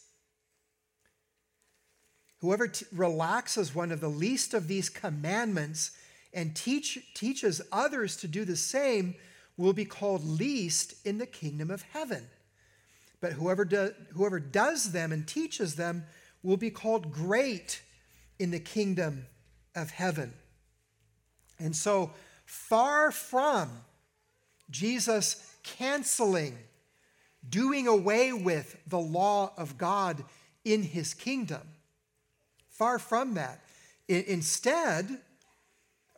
Whoever 2.46 2.68
t- 2.68 2.86
relaxes 2.92 3.74
one 3.74 3.92
of 3.92 4.02
the 4.02 4.08
least 4.08 4.54
of 4.54 4.68
these 4.68 4.88
commandments 4.88 5.90
and 6.32 6.56
teach, 6.56 7.00
teaches 7.16 7.60
others 7.72 8.16
to 8.18 8.28
do 8.28 8.46
the 8.46 8.56
same 8.56 9.16
will 9.58 9.74
be 9.74 9.84
called 9.84 10.24
least 10.24 10.94
in 11.08 11.18
the 11.18 11.26
kingdom 11.26 11.72
of 11.72 11.82
heaven. 11.82 12.28
But 13.20 13.32
whoever, 13.32 13.66
do, 13.66 13.96
whoever 14.14 14.40
does 14.40 14.92
them 14.92 15.12
and 15.12 15.28
teaches 15.28 15.74
them 15.74 16.06
will 16.44 16.56
be 16.56 16.70
called 16.70 17.12
great 17.12 17.82
in 18.38 18.52
the 18.52 18.60
kingdom 18.60 19.26
of 19.74 19.90
heaven. 19.90 20.32
And 21.58 21.76
so, 21.76 22.12
far 22.46 23.10
from 23.10 23.72
Jesus 24.70 25.52
canceling, 25.64 26.60
doing 27.50 27.88
away 27.88 28.34
with 28.34 28.78
the 28.86 29.00
law 29.00 29.52
of 29.58 29.80
God 29.80 30.24
in 30.64 30.84
his 30.84 31.16
kingdom, 31.16 31.62
far 32.78 33.00
from 33.00 33.36
that. 33.36 33.62
instead, 34.08 35.20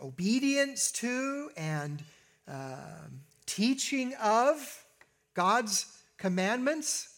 obedience 0.02 0.91
to 0.91 1.50
and 1.56 2.04
um, 2.48 3.22
teaching 3.46 4.13
of 4.22 4.84
God's 5.34 5.86
commandments 6.17 7.10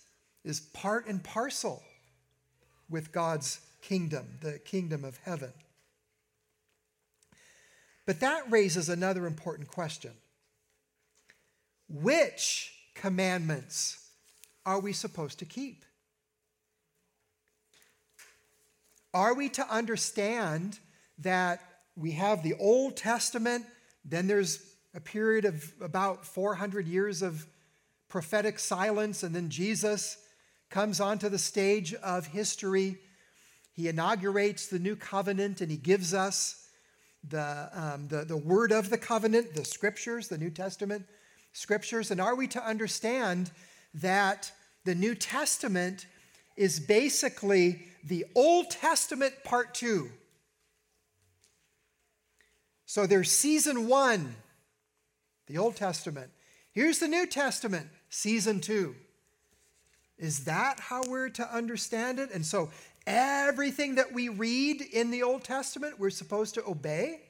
is 0.44 0.60
part 0.60 1.08
and 1.08 1.24
parcel 1.24 1.84
with 2.90 3.12
God's 3.12 3.60
kingdom, 3.82 4.28
the 4.42 4.60
kingdom 4.60 5.04
of 5.04 5.18
heaven. 5.24 5.54
But 8.06 8.20
that 8.22 8.50
raises 8.50 8.90
another 8.90 9.28
important 9.28 9.68
question 9.68 10.14
Which 11.88 12.74
commandments 12.96 14.10
are 14.66 14.80
we 14.80 14.94
supposed 14.94 15.40
to 15.40 15.46
keep? 15.46 15.86
Are 19.14 19.34
we 19.34 19.50
to 19.50 19.68
understand 19.68 20.80
that 21.20 21.62
we 21.96 22.12
have 22.12 22.44
the 22.44 22.56
Old 22.60 22.96
Testament, 22.96 23.66
then 24.06 24.28
there's 24.28 24.64
a 24.94 25.00
period 25.00 25.46
of 25.46 25.74
about 25.82 26.26
400 26.26 26.88
years 26.88 27.22
of 27.22 27.46
prophetic 28.08 28.60
silence, 28.60 29.24
and 29.24 29.36
then 29.36 29.50
Jesus 29.50 30.18
comes 30.70 31.00
onto 31.00 31.30
the 31.30 31.38
stage 31.38 31.94
of 31.96 32.28
history 32.28 32.98
he 33.80 33.88
inaugurates 33.88 34.68
the 34.68 34.78
new 34.78 34.98
covenant 34.98 35.62
and 35.62 35.72
he 35.72 35.78
gives 35.78 36.14
us 36.14 36.68
the, 37.26 37.70
um, 37.72 38.10
the, 38.10 38.26
the 38.26 38.36
word 38.36 38.74
of 38.74 38.90
the 38.90 38.98
covenant, 38.98 39.56
the 39.56 39.64
scriptures, 39.64 40.28
the 40.28 40.38
New 40.38 40.50
Testament 40.50 41.06
scriptures. 41.54 42.12
And 42.12 42.20
are 42.20 42.36
we 42.36 42.46
to 42.48 42.62
understand 42.62 43.52
that 43.94 44.52
the 44.84 44.96
New 44.96 45.16
Testament 45.16 46.08
is 46.60 46.80
basically 46.80 47.88
the 48.04 48.26
Old 48.36 48.70
Testament 48.70 49.34
part 49.44 49.74
two? 49.74 50.12
So 52.86 53.08
there's 53.08 53.32
season 53.32 53.88
one, 53.88 54.36
the 55.48 55.58
Old 55.58 55.76
Testament. 55.76 56.32
Here's 56.72 57.00
the 57.00 57.08
New 57.08 57.26
Testament, 57.26 57.88
season 58.10 58.62
two. 58.62 58.96
Is 60.18 60.46
that 60.46 60.80
how 60.80 61.02
we're 61.08 61.30
to 61.30 61.56
understand 61.56 62.20
it? 62.20 62.30
And 62.32 62.46
so 62.46 62.70
Everything 63.12 63.96
that 63.96 64.14
we 64.14 64.30
read 64.30 64.82
in 64.82 65.10
the 65.10 65.24
Old 65.24 65.44
Testament, 65.44 66.00
we're 66.00 66.12
supposed 66.12 66.54
to 66.54 66.64
obey. 66.68 67.22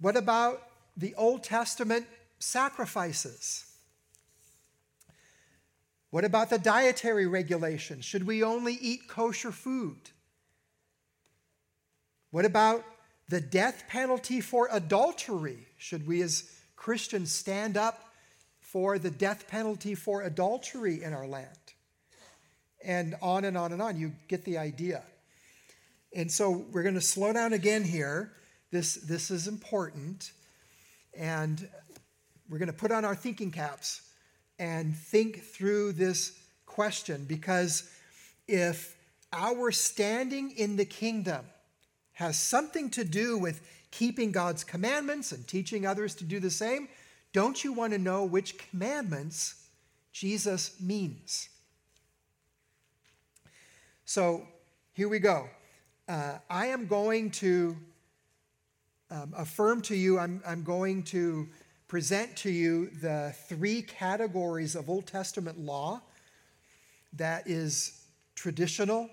What 0.00 0.16
about 0.16 0.62
the 0.96 1.14
Old 1.14 1.44
Testament 1.44 2.06
sacrifices? 2.38 3.66
What 6.14 6.24
about 6.24 6.48
the 6.48 6.60
dietary 6.60 7.26
regulations? 7.26 8.04
Should 8.04 8.24
we 8.24 8.44
only 8.44 8.74
eat 8.74 9.08
kosher 9.08 9.50
food? 9.50 9.98
What 12.30 12.44
about 12.44 12.84
the 13.28 13.40
death 13.40 13.82
penalty 13.88 14.40
for 14.40 14.68
adultery? 14.70 15.66
Should 15.76 16.06
we 16.06 16.22
as 16.22 16.48
Christians 16.76 17.32
stand 17.32 17.76
up 17.76 17.98
for 18.60 18.96
the 18.96 19.10
death 19.10 19.48
penalty 19.48 19.96
for 19.96 20.22
adultery 20.22 21.02
in 21.02 21.12
our 21.12 21.26
land? 21.26 21.48
and 22.84 23.16
on 23.20 23.44
and 23.44 23.58
on 23.58 23.72
and 23.72 23.82
on. 23.82 23.98
You 23.98 24.12
get 24.28 24.44
the 24.44 24.58
idea. 24.58 25.02
And 26.14 26.30
so 26.30 26.64
we're 26.70 26.84
going 26.84 26.94
to 26.94 27.00
slow 27.00 27.32
down 27.32 27.54
again 27.54 27.82
here. 27.82 28.30
This, 28.70 28.94
this 28.94 29.32
is 29.32 29.48
important. 29.48 30.30
And 31.18 31.68
we're 32.48 32.58
going 32.58 32.70
to 32.70 32.72
put 32.72 32.92
on 32.92 33.04
our 33.04 33.16
thinking 33.16 33.50
caps 33.50 34.02
and 34.58 34.94
think 34.94 35.42
through 35.42 35.92
this 35.92 36.38
question 36.66 37.24
because 37.24 37.90
if 38.46 38.96
our 39.32 39.72
standing 39.72 40.50
in 40.52 40.76
the 40.76 40.84
kingdom 40.84 41.44
has 42.12 42.38
something 42.38 42.90
to 42.90 43.04
do 43.04 43.36
with 43.36 43.60
keeping 43.90 44.32
God's 44.32 44.64
commandments 44.64 45.32
and 45.32 45.46
teaching 45.46 45.86
others 45.86 46.14
to 46.16 46.24
do 46.24 46.40
the 46.40 46.50
same, 46.50 46.88
don't 47.32 47.64
you 47.64 47.72
want 47.72 47.92
to 47.92 47.98
know 47.98 48.24
which 48.24 48.58
commandments 48.58 49.66
Jesus 50.12 50.80
means? 50.80 51.48
So 54.04 54.46
here 54.92 55.08
we 55.08 55.18
go. 55.18 55.48
Uh, 56.08 56.38
I 56.48 56.66
am 56.66 56.86
going 56.86 57.30
to 57.32 57.76
um, 59.10 59.32
affirm 59.36 59.80
to 59.82 59.96
you, 59.96 60.18
I'm, 60.18 60.42
I'm 60.46 60.62
going 60.62 61.02
to 61.04 61.48
present 61.88 62.36
to 62.36 62.50
you 62.50 62.90
the 63.02 63.34
three 63.48 63.82
categories 63.82 64.74
of 64.74 64.88
Old 64.88 65.06
Testament 65.06 65.58
law 65.58 66.00
that 67.12 67.46
is 67.46 68.04
traditional 68.34 69.08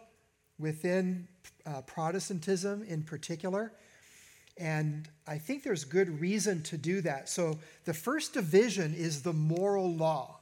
within 0.57 1.27
uh, 1.65 1.81
Protestantism 1.81 2.84
in 2.84 3.03
particular. 3.03 3.71
And 4.57 5.07
I 5.27 5.38
think 5.38 5.63
there's 5.63 5.86
good 5.86 6.21
reason 6.21 6.62
to 6.63 6.77
do 6.77 7.01
that. 7.01 7.29
So 7.29 7.60
the 7.86 7.93
first 7.93 8.34
division 8.34 8.93
is 8.93 9.21
the 9.21 9.34
moral 9.34 9.93
law. 9.93 10.39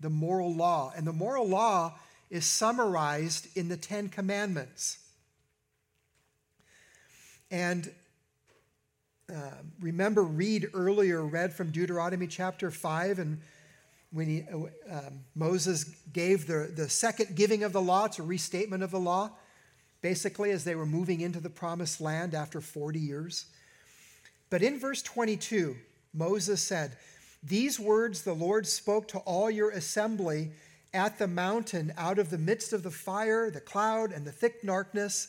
the 0.00 0.10
moral 0.10 0.54
law. 0.54 0.92
And 0.96 1.06
the 1.06 1.12
moral 1.12 1.46
law 1.46 1.98
is 2.30 2.46
summarized 2.46 3.48
in 3.56 3.68
the 3.68 3.76
Ten 3.76 4.08
Commandments. 4.08 4.98
And 7.50 7.92
uh, 9.30 9.54
remember, 9.80 10.22
read 10.22 10.68
earlier, 10.74 11.24
read 11.24 11.52
from 11.52 11.70
Deuteronomy 11.70 12.26
chapter 12.26 12.70
5, 12.70 13.18
and 13.18 13.40
when 14.12 14.26
he, 14.26 14.44
uh, 14.52 14.96
um, 14.96 15.20
Moses 15.34 15.84
gave 16.12 16.46
the, 16.46 16.72
the 16.74 16.88
second 16.88 17.36
giving 17.36 17.62
of 17.62 17.72
the 17.72 17.80
law, 17.80 18.06
it's 18.06 18.18
a 18.18 18.22
restatement 18.22 18.82
of 18.82 18.90
the 18.90 18.98
law, 18.98 19.30
basically, 20.02 20.50
as 20.50 20.64
they 20.64 20.74
were 20.74 20.86
moving 20.86 21.20
into 21.20 21.40
the 21.40 21.50
promised 21.50 22.00
land 22.00 22.34
after 22.34 22.60
40 22.60 22.98
years. 22.98 23.46
But 24.48 24.62
in 24.62 24.80
verse 24.80 25.02
22, 25.02 25.76
Moses 26.12 26.60
said, 26.60 26.96
These 27.42 27.78
words 27.78 28.22
the 28.22 28.32
Lord 28.32 28.66
spoke 28.66 29.06
to 29.08 29.18
all 29.18 29.50
your 29.50 29.70
assembly 29.70 30.50
at 30.92 31.18
the 31.18 31.28
mountain 31.28 31.92
out 31.96 32.18
of 32.18 32.30
the 32.30 32.38
midst 32.38 32.72
of 32.72 32.82
the 32.82 32.90
fire, 32.90 33.50
the 33.50 33.60
cloud, 33.60 34.10
and 34.12 34.26
the 34.26 34.32
thick 34.32 34.62
darkness 34.62 35.28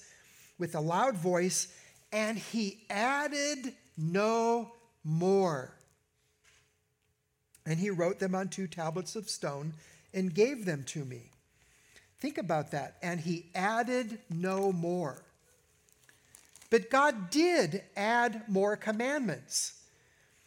with 0.58 0.74
a 0.74 0.80
loud 0.80 1.16
voice, 1.16 1.68
and 2.12 2.38
he 2.38 2.80
added 2.90 3.74
no 4.02 4.72
more. 5.04 5.76
And 7.66 7.80
he 7.80 7.90
wrote 7.90 8.20
them 8.20 8.34
on 8.34 8.50
two 8.50 8.68
tablets 8.68 9.16
of 9.16 9.30
stone 9.30 9.74
and 10.14 10.34
gave 10.34 10.66
them 10.66 10.84
to 10.88 11.06
me. 11.06 11.30
Think 12.20 12.38
about 12.38 12.72
that. 12.72 12.98
And 13.02 13.20
he 13.20 13.46
added 13.56 14.20
no 14.30 14.72
more. 14.72 15.24
But 16.70 16.90
God 16.90 17.30
did 17.30 17.84
add 17.96 18.44
more 18.48 18.76
commandments 18.78 19.74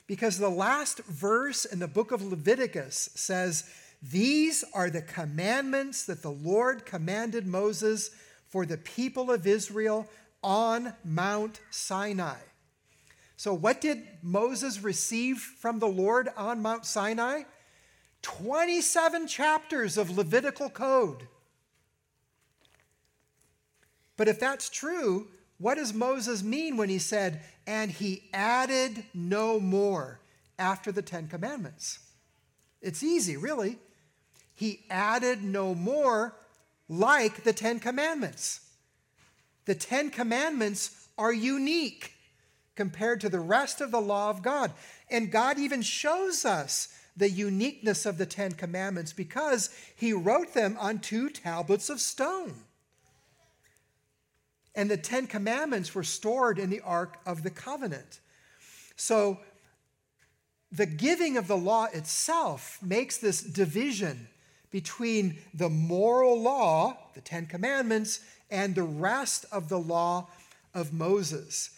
because 0.07 0.39
the 0.39 0.49
last 0.49 0.99
verse 1.05 1.65
in 1.65 1.79
the 1.79 1.89
book 1.89 2.13
of 2.13 2.23
Leviticus 2.25 3.11
says, 3.15 3.69
These 4.03 4.65
are 4.75 4.91
the 4.91 5.03
commandments 5.03 6.05
that 6.07 6.23
the 6.23 6.31
Lord 6.31 6.87
commanded 6.87 7.47
Moses 7.47 8.11
for 8.49 8.65
the 8.65 8.79
people 8.79 9.31
of 9.31 9.47
Israel 9.47 10.09
on 10.43 10.95
Mount 11.05 11.61
Sinai. 11.71 12.37
So, 13.37 13.53
what 13.53 13.81
did 13.81 14.07
Moses 14.23 14.83
receive 14.83 15.39
from 15.39 15.79
the 15.79 15.89
Lord 15.89 16.29
on 16.37 16.63
Mount 16.63 16.87
Sinai? 16.87 17.43
27 18.23 19.27
chapters 19.27 19.99
of 19.99 20.17
Levitical 20.17 20.71
code. 20.71 21.29
But 24.17 24.29
if 24.29 24.41
that's 24.41 24.71
true, 24.71 25.29
what 25.59 25.75
does 25.75 25.93
Moses 25.93 26.43
mean 26.43 26.77
when 26.77 26.89
he 26.89 26.99
said, 26.99 27.43
and 27.67 27.91
he 27.91 28.25
added 28.33 29.05
no 29.13 29.61
more 29.61 30.21
after 30.59 30.91
the 30.91 31.03
Ten 31.03 31.29
Commandments? 31.29 31.99
It's 32.81 33.03
easy, 33.03 33.37
really. 33.37 33.79
He 34.55 34.85
added 34.89 35.43
no 35.43 35.75
more 35.75 36.35
like 36.89 37.45
the 37.45 37.53
Ten 37.53 37.81
Commandments. 37.81 38.61
The 39.65 39.75
Ten 39.75 40.11
Commandments 40.11 41.09
are 41.19 41.33
unique 41.33 42.14
compared 42.75 43.21
to 43.21 43.29
the 43.29 43.41
rest 43.41 43.81
of 43.81 43.91
the 43.91 44.01
law 44.01 44.31
of 44.31 44.43
God. 44.43 44.73
And 45.11 45.31
God 45.31 45.59
even 45.59 45.83
shows 45.83 46.45
us 46.45 46.89
the 47.17 47.31
uniqueness 47.31 48.07
of 48.07 48.19
the 48.19 48.27
Ten 48.27 48.53
Commandments 48.53 49.13
because 49.13 49.71
he 49.95 50.13
wrote 50.13 50.55
them 50.55 50.77
on 50.81 50.99
two 50.99 51.31
tablets 51.31 51.89
of 51.89 52.01
stone. 52.01 52.55
And 54.75 54.91
the 54.91 54.97
Ten 54.97 55.27
Commandments 55.27 55.95
were 55.95 56.03
stored 56.03 56.59
in 56.59 56.71
the 56.71 56.81
Ark 56.81 57.19
of 57.25 57.45
the 57.45 57.51
Covenant. 57.51 58.21
So 58.97 59.39
the 60.73 60.87
giving 60.87 61.37
of 61.37 61.47
the 61.47 61.57
law 61.57 61.87
itself 61.93 62.79
makes 62.83 63.19
this 63.19 63.41
division 63.41 64.29
between 64.73 65.39
the 65.55 65.69
moral 65.69 66.41
law, 66.41 66.99
the 67.15 67.21
Ten 67.21 67.47
Commandments, 67.47 68.19
and 68.51 68.75
the 68.75 68.83
rest 68.83 69.47
of 69.53 69.69
the 69.69 69.79
law 69.79 70.27
of 70.75 70.93
Moses. 70.93 71.71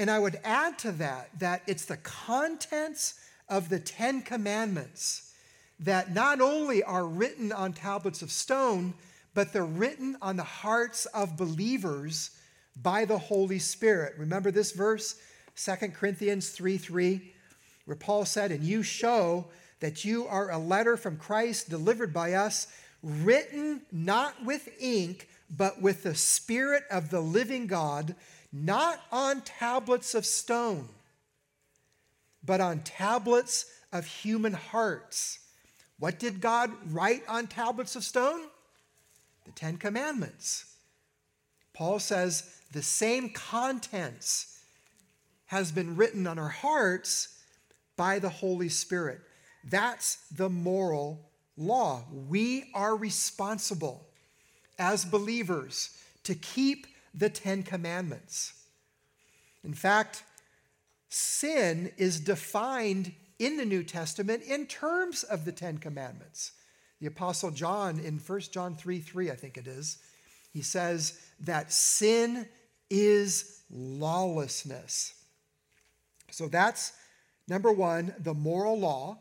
And 0.00 0.10
I 0.10 0.18
would 0.18 0.40
add 0.44 0.78
to 0.78 0.92
that 0.92 1.28
that 1.40 1.60
it's 1.66 1.84
the 1.84 1.98
contents 1.98 3.20
of 3.50 3.68
the 3.68 3.78
Ten 3.78 4.22
Commandments 4.22 5.34
that 5.78 6.14
not 6.14 6.40
only 6.40 6.82
are 6.82 7.04
written 7.06 7.52
on 7.52 7.74
tablets 7.74 8.22
of 8.22 8.30
stone, 8.30 8.94
but 9.34 9.52
they're 9.52 9.62
written 9.62 10.16
on 10.22 10.38
the 10.38 10.42
hearts 10.42 11.04
of 11.04 11.36
believers 11.36 12.30
by 12.80 13.04
the 13.04 13.18
Holy 13.18 13.58
Spirit. 13.58 14.14
Remember 14.16 14.50
this 14.50 14.72
verse, 14.72 15.16
2 15.62 15.88
Corinthians 15.88 16.48
3 16.48 16.78
3, 16.78 17.34
where 17.84 17.94
Paul 17.94 18.24
said, 18.24 18.52
And 18.52 18.64
you 18.64 18.82
show 18.82 19.48
that 19.80 20.02
you 20.02 20.26
are 20.28 20.50
a 20.50 20.56
letter 20.56 20.96
from 20.96 21.18
Christ 21.18 21.68
delivered 21.68 22.14
by 22.14 22.32
us, 22.32 22.68
written 23.02 23.82
not 23.92 24.46
with 24.46 24.66
ink, 24.80 25.28
but 25.54 25.82
with 25.82 26.04
the 26.04 26.14
Spirit 26.14 26.84
of 26.90 27.10
the 27.10 27.20
living 27.20 27.66
God 27.66 28.14
not 28.52 29.00
on 29.12 29.42
tablets 29.42 30.14
of 30.14 30.26
stone, 30.26 30.88
but 32.44 32.60
on 32.60 32.80
tablets 32.80 33.66
of 33.92 34.06
human 34.06 34.52
hearts. 34.52 35.38
What 35.98 36.18
did 36.18 36.40
God 36.40 36.70
write 36.92 37.22
on 37.28 37.46
tablets 37.46 37.96
of 37.96 38.04
stone? 38.04 38.40
The 39.44 39.52
Ten 39.52 39.76
Commandments. 39.76 40.76
Paul 41.74 41.98
says 41.98 42.60
the 42.72 42.82
same 42.82 43.30
contents 43.30 44.58
has 45.46 45.72
been 45.72 45.96
written 45.96 46.26
on 46.26 46.38
our 46.38 46.48
hearts 46.48 47.36
by 47.96 48.18
the 48.18 48.28
Holy 48.28 48.68
Spirit. 48.68 49.20
That's 49.68 50.16
the 50.30 50.48
moral 50.48 51.30
law. 51.56 52.04
We 52.10 52.70
are 52.74 52.96
responsible 52.96 54.06
as 54.78 55.04
believers 55.04 55.90
to 56.24 56.34
keep 56.34 56.86
the 57.14 57.30
Ten 57.30 57.62
Commandments. 57.62 58.54
In 59.64 59.74
fact, 59.74 60.24
sin 61.08 61.92
is 61.96 62.20
defined 62.20 63.12
in 63.38 63.56
the 63.56 63.64
New 63.64 63.82
Testament 63.82 64.42
in 64.42 64.66
terms 64.66 65.22
of 65.24 65.44
the 65.44 65.52
Ten 65.52 65.78
Commandments. 65.78 66.52
The 67.00 67.06
Apostle 67.06 67.50
John, 67.50 67.98
in 67.98 68.18
1 68.18 68.40
John 68.52 68.76
3 68.76 69.00
3, 69.00 69.30
I 69.30 69.34
think 69.34 69.56
it 69.56 69.66
is, 69.66 69.98
he 70.52 70.62
says 70.62 71.20
that 71.40 71.72
sin 71.72 72.46
is 72.90 73.62
lawlessness. 73.70 75.14
So 76.30 76.48
that's 76.48 76.92
number 77.48 77.72
one, 77.72 78.14
the 78.18 78.34
moral 78.34 78.78
law. 78.78 79.18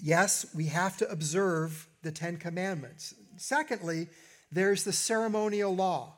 Yes, 0.00 0.46
we 0.54 0.66
have 0.66 0.96
to 0.98 1.10
observe 1.10 1.88
the 2.02 2.12
Ten 2.12 2.36
Commandments. 2.36 3.14
Secondly, 3.36 4.08
there's 4.52 4.84
the 4.84 4.92
ceremonial 4.92 5.74
law. 5.74 6.14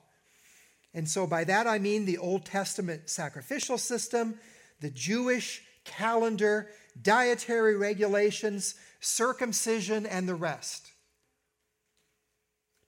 And 0.93 1.09
so 1.09 1.27
by 1.27 1.45
that 1.45 1.67
I 1.67 1.79
mean 1.79 2.05
the 2.05 2.19
Old 2.19 2.45
Testament 2.45 3.09
sacrificial 3.09 3.79
system, 3.79 4.39
the 4.81 4.91
Jewish 4.91 5.63
calendar, 5.85 6.69
dietary 7.01 7.77
regulations, 7.77 8.75
circumcision, 9.01 10.07
and 10.07 10.29
the 10.29 10.35
rest. 10.35 10.93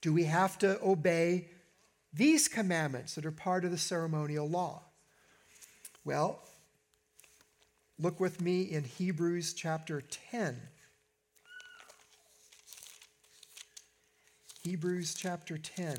Do 0.01 0.13
we 0.13 0.25
have 0.25 0.59
to 0.59 0.81
obey 0.83 1.49
these 2.13 2.49
commandments 2.49 3.15
that 3.15 3.27
are 3.27 3.33
part 3.33 3.65
of 3.65 3.71
the 3.71 3.79
ceremonial 3.79 4.49
law? 4.49 4.83
Well, 6.05 6.41
look 7.99 8.21
with 8.21 8.41
me 8.41 8.63
in 8.63 8.85
Hebrews 8.85 9.53
chapter 9.53 10.01
10. 10.31 10.61
Hebrews 14.67 15.15
chapter 15.15 15.59
10. 15.59 15.97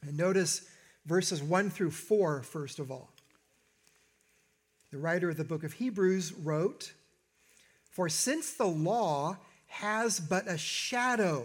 And 0.00 0.16
notice 0.16 0.66
verses 1.04 1.42
1 1.42 1.68
through 1.68 1.90
4, 1.90 2.42
first 2.42 2.78
of 2.78 2.90
all. 2.90 3.10
The 4.90 4.96
writer 4.96 5.28
of 5.28 5.36
the 5.36 5.44
book 5.44 5.64
of 5.64 5.74
Hebrews 5.74 6.32
wrote, 6.32 6.94
For 7.90 8.08
since 8.08 8.54
the 8.54 8.64
law 8.64 9.36
has 9.66 10.18
but 10.18 10.48
a 10.48 10.56
shadow 10.56 11.44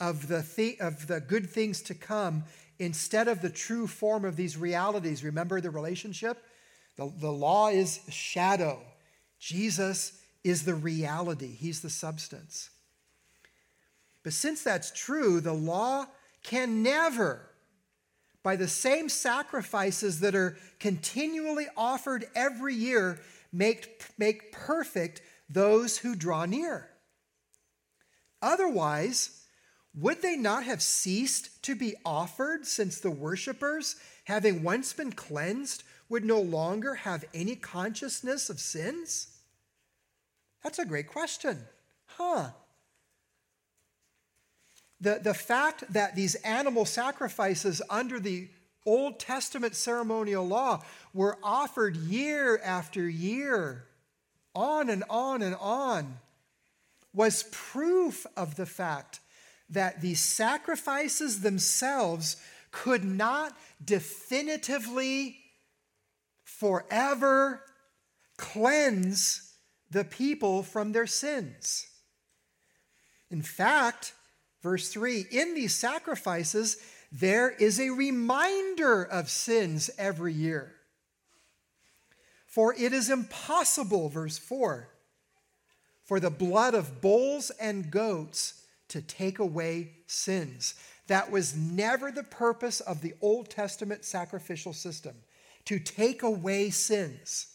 of 0.00 0.28
the, 0.28 0.42
th- 0.42 0.80
of 0.80 1.08
the 1.08 1.20
good 1.20 1.50
things 1.50 1.82
to 1.82 1.94
come 1.94 2.44
instead 2.78 3.28
of 3.28 3.42
the 3.42 3.50
true 3.50 3.86
form 3.86 4.24
of 4.24 4.36
these 4.36 4.56
realities, 4.56 5.22
remember 5.22 5.60
the 5.60 5.68
relationship? 5.68 6.42
The, 6.96 7.12
the 7.20 7.30
law 7.30 7.68
is 7.68 8.00
shadow. 8.08 8.80
Jesus 9.38 10.21
is 10.44 10.64
the 10.64 10.74
reality, 10.74 11.54
He's 11.54 11.80
the 11.80 11.90
substance. 11.90 12.70
But 14.22 14.32
since 14.32 14.62
that's 14.62 14.90
true, 14.90 15.40
the 15.40 15.52
law 15.52 16.06
can 16.42 16.82
never, 16.82 17.50
by 18.42 18.56
the 18.56 18.68
same 18.68 19.08
sacrifices 19.08 20.20
that 20.20 20.34
are 20.34 20.56
continually 20.78 21.66
offered 21.76 22.26
every 22.34 22.74
year, 22.74 23.20
make, 23.52 24.04
make 24.18 24.52
perfect 24.52 25.22
those 25.48 25.98
who 25.98 26.14
draw 26.14 26.44
near. 26.44 26.88
Otherwise, 28.40 29.42
would 29.94 30.22
they 30.22 30.36
not 30.36 30.64
have 30.64 30.82
ceased 30.82 31.62
to 31.64 31.74
be 31.74 31.94
offered 32.04 32.66
since 32.66 32.98
the 32.98 33.10
worshippers, 33.10 33.96
having 34.24 34.62
once 34.62 34.92
been 34.92 35.12
cleansed, 35.12 35.82
would 36.08 36.24
no 36.24 36.40
longer 36.40 36.94
have 36.94 37.24
any 37.34 37.54
consciousness 37.54 38.48
of 38.48 38.58
sins? 38.58 39.31
That's 40.62 40.78
a 40.78 40.84
great 40.84 41.08
question. 41.08 41.58
Huh. 42.06 42.50
The, 45.00 45.20
the 45.22 45.34
fact 45.34 45.92
that 45.92 46.14
these 46.14 46.36
animal 46.36 46.84
sacrifices 46.84 47.82
under 47.90 48.20
the 48.20 48.48
Old 48.86 49.18
Testament 49.18 49.74
ceremonial 49.74 50.46
law 50.46 50.82
were 51.12 51.38
offered 51.42 51.96
year 51.96 52.60
after 52.64 53.08
year, 53.08 53.84
on 54.54 54.90
and 54.90 55.04
on 55.08 55.42
and 55.42 55.56
on, 55.56 56.18
was 57.14 57.44
proof 57.50 58.26
of 58.36 58.56
the 58.56 58.66
fact 58.66 59.20
that 59.70 60.00
these 60.00 60.20
sacrifices 60.20 61.40
themselves 61.40 62.36
could 62.70 63.04
not 63.04 63.56
definitively, 63.84 65.36
forever 66.44 67.62
cleanse 68.36 69.51
the 69.92 70.04
people 70.04 70.62
from 70.62 70.92
their 70.92 71.06
sins. 71.06 71.86
In 73.30 73.42
fact, 73.42 74.14
verse 74.62 74.88
3 74.88 75.26
in 75.30 75.54
these 75.54 75.74
sacrifices, 75.74 76.78
there 77.10 77.50
is 77.50 77.78
a 77.78 77.90
reminder 77.90 79.02
of 79.02 79.28
sins 79.28 79.90
every 79.98 80.32
year. 80.32 80.74
For 82.46 82.74
it 82.74 82.92
is 82.92 83.10
impossible, 83.10 84.08
verse 84.08 84.38
4, 84.38 84.88
for 86.04 86.20
the 86.20 86.30
blood 86.30 86.74
of 86.74 87.00
bulls 87.00 87.50
and 87.60 87.90
goats 87.90 88.64
to 88.88 89.02
take 89.02 89.38
away 89.38 89.92
sins. 90.06 90.74
That 91.06 91.30
was 91.30 91.56
never 91.56 92.10
the 92.10 92.22
purpose 92.22 92.80
of 92.80 93.02
the 93.02 93.14
Old 93.20 93.50
Testament 93.50 94.04
sacrificial 94.04 94.72
system, 94.72 95.14
to 95.66 95.78
take 95.78 96.22
away 96.22 96.70
sins. 96.70 97.46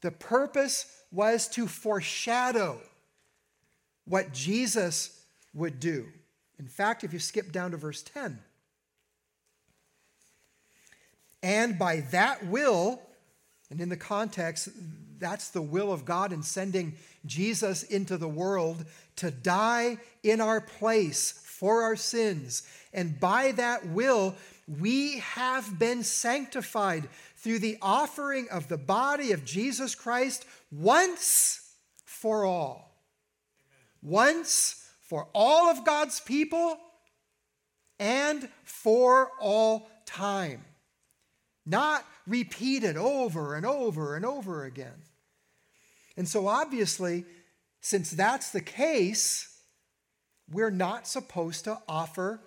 The 0.00 0.10
purpose 0.12 0.97
was 1.10 1.48
to 1.48 1.66
foreshadow 1.66 2.78
what 4.04 4.32
Jesus 4.32 5.20
would 5.54 5.80
do. 5.80 6.06
In 6.58 6.66
fact, 6.66 7.04
if 7.04 7.12
you 7.12 7.18
skip 7.18 7.52
down 7.52 7.70
to 7.70 7.76
verse 7.76 8.02
10, 8.02 8.38
and 11.42 11.78
by 11.78 12.00
that 12.10 12.46
will, 12.46 13.00
and 13.70 13.80
in 13.80 13.88
the 13.88 13.96
context, 13.96 14.68
that's 15.18 15.50
the 15.50 15.62
will 15.62 15.92
of 15.92 16.04
God 16.04 16.32
in 16.32 16.42
sending 16.42 16.94
Jesus 17.26 17.82
into 17.82 18.16
the 18.16 18.28
world 18.28 18.84
to 19.16 19.30
die 19.30 19.98
in 20.22 20.40
our 20.40 20.60
place 20.60 21.32
for 21.44 21.82
our 21.82 21.96
sins. 21.96 22.62
And 22.92 23.18
by 23.18 23.52
that 23.52 23.86
will, 23.86 24.34
we 24.66 25.18
have 25.18 25.78
been 25.78 26.02
sanctified 26.02 27.08
through 27.38 27.60
the 27.60 27.78
offering 27.80 28.48
of 28.50 28.68
the 28.68 28.78
body 28.78 29.32
of 29.32 29.44
Jesus 29.44 29.94
Christ 29.94 30.44
once 30.70 31.74
for 32.04 32.44
all. 32.44 33.02
Once 34.02 34.86
for 35.00 35.28
all 35.34 35.70
of 35.70 35.84
God's 35.84 36.20
people 36.20 36.78
and 37.98 38.48
for 38.64 39.30
all 39.40 39.90
time. 40.06 40.64
Not 41.64 42.04
repeated 42.26 42.96
over 42.96 43.54
and 43.54 43.64
over 43.64 44.16
and 44.16 44.24
over 44.24 44.64
again. 44.64 45.02
And 46.16 46.26
so, 46.26 46.48
obviously, 46.48 47.24
since 47.80 48.10
that's 48.10 48.50
the 48.50 48.60
case, 48.60 49.56
we're 50.50 50.70
not 50.70 51.06
supposed 51.06 51.64
to 51.64 51.78
offer 51.88 52.40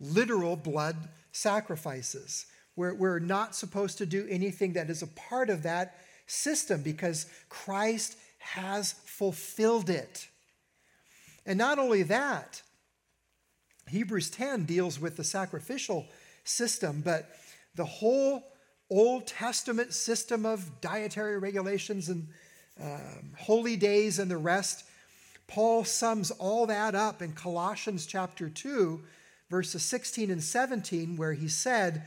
literal 0.00 0.56
blood 0.56 0.96
sacrifices. 1.32 2.46
We're, 2.78 2.94
we're 2.94 3.18
not 3.18 3.56
supposed 3.56 3.98
to 3.98 4.06
do 4.06 4.24
anything 4.30 4.74
that 4.74 4.88
is 4.88 5.02
a 5.02 5.08
part 5.08 5.50
of 5.50 5.64
that 5.64 5.98
system 6.28 6.80
because 6.82 7.26
Christ 7.48 8.16
has 8.38 8.92
fulfilled 9.04 9.90
it. 9.90 10.28
And 11.44 11.58
not 11.58 11.80
only 11.80 12.04
that, 12.04 12.62
Hebrews 13.88 14.30
10 14.30 14.64
deals 14.64 15.00
with 15.00 15.16
the 15.16 15.24
sacrificial 15.24 16.06
system, 16.44 17.02
but 17.04 17.28
the 17.74 17.84
whole 17.84 18.44
Old 18.88 19.26
Testament 19.26 19.92
system 19.92 20.46
of 20.46 20.80
dietary 20.80 21.38
regulations 21.38 22.08
and 22.08 22.28
um, 22.80 23.32
holy 23.36 23.76
days 23.76 24.20
and 24.20 24.30
the 24.30 24.38
rest. 24.38 24.84
Paul 25.48 25.82
sums 25.82 26.30
all 26.30 26.66
that 26.66 26.94
up 26.94 27.22
in 27.22 27.32
Colossians 27.32 28.06
chapter 28.06 28.48
2, 28.48 29.02
verses 29.50 29.82
16 29.82 30.30
and 30.30 30.44
17, 30.44 31.16
where 31.16 31.32
he 31.32 31.48
said, 31.48 32.04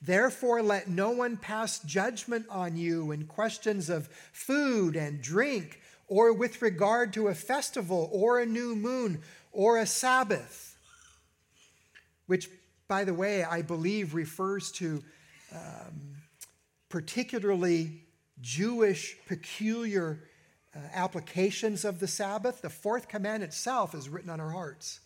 Therefore, 0.00 0.62
let 0.62 0.88
no 0.88 1.10
one 1.10 1.36
pass 1.36 1.80
judgment 1.80 2.46
on 2.48 2.76
you 2.76 3.10
in 3.10 3.26
questions 3.26 3.90
of 3.90 4.08
food 4.32 4.94
and 4.94 5.20
drink, 5.20 5.80
or 6.06 6.32
with 6.32 6.62
regard 6.62 7.12
to 7.14 7.28
a 7.28 7.34
festival, 7.34 8.08
or 8.12 8.38
a 8.38 8.46
new 8.46 8.76
moon, 8.76 9.20
or 9.52 9.78
a 9.78 9.86
Sabbath. 9.86 10.76
Which, 12.26 12.48
by 12.86 13.04
the 13.04 13.14
way, 13.14 13.42
I 13.42 13.62
believe 13.62 14.14
refers 14.14 14.70
to 14.72 15.02
um, 15.52 16.16
particularly 16.88 18.04
Jewish 18.40 19.16
peculiar 19.26 20.22
uh, 20.74 20.78
applications 20.94 21.84
of 21.84 21.98
the 21.98 22.06
Sabbath. 22.06 22.62
The 22.62 22.70
fourth 22.70 23.08
command 23.08 23.42
itself 23.42 23.94
is 23.94 24.08
written 24.08 24.30
on 24.30 24.40
our 24.40 24.50
hearts. 24.50 25.00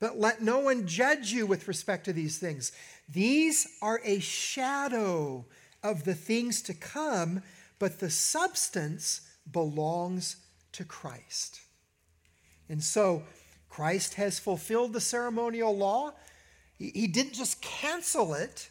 But 0.00 0.18
let 0.18 0.42
no 0.42 0.60
one 0.60 0.86
judge 0.86 1.30
you 1.30 1.46
with 1.46 1.68
respect 1.68 2.06
to 2.06 2.12
these 2.12 2.38
things. 2.38 2.72
These 3.08 3.68
are 3.82 4.00
a 4.02 4.18
shadow 4.18 5.44
of 5.82 6.04
the 6.04 6.14
things 6.14 6.62
to 6.62 6.74
come, 6.74 7.42
but 7.78 8.00
the 8.00 8.10
substance 8.10 9.20
belongs 9.50 10.36
to 10.72 10.84
Christ. 10.84 11.60
And 12.68 12.82
so 12.82 13.22
Christ 13.68 14.14
has 14.14 14.38
fulfilled 14.38 14.92
the 14.92 15.00
ceremonial 15.00 15.76
law. 15.76 16.12
He 16.78 17.06
didn't 17.06 17.34
just 17.34 17.60
cancel 17.60 18.32
it, 18.32 18.70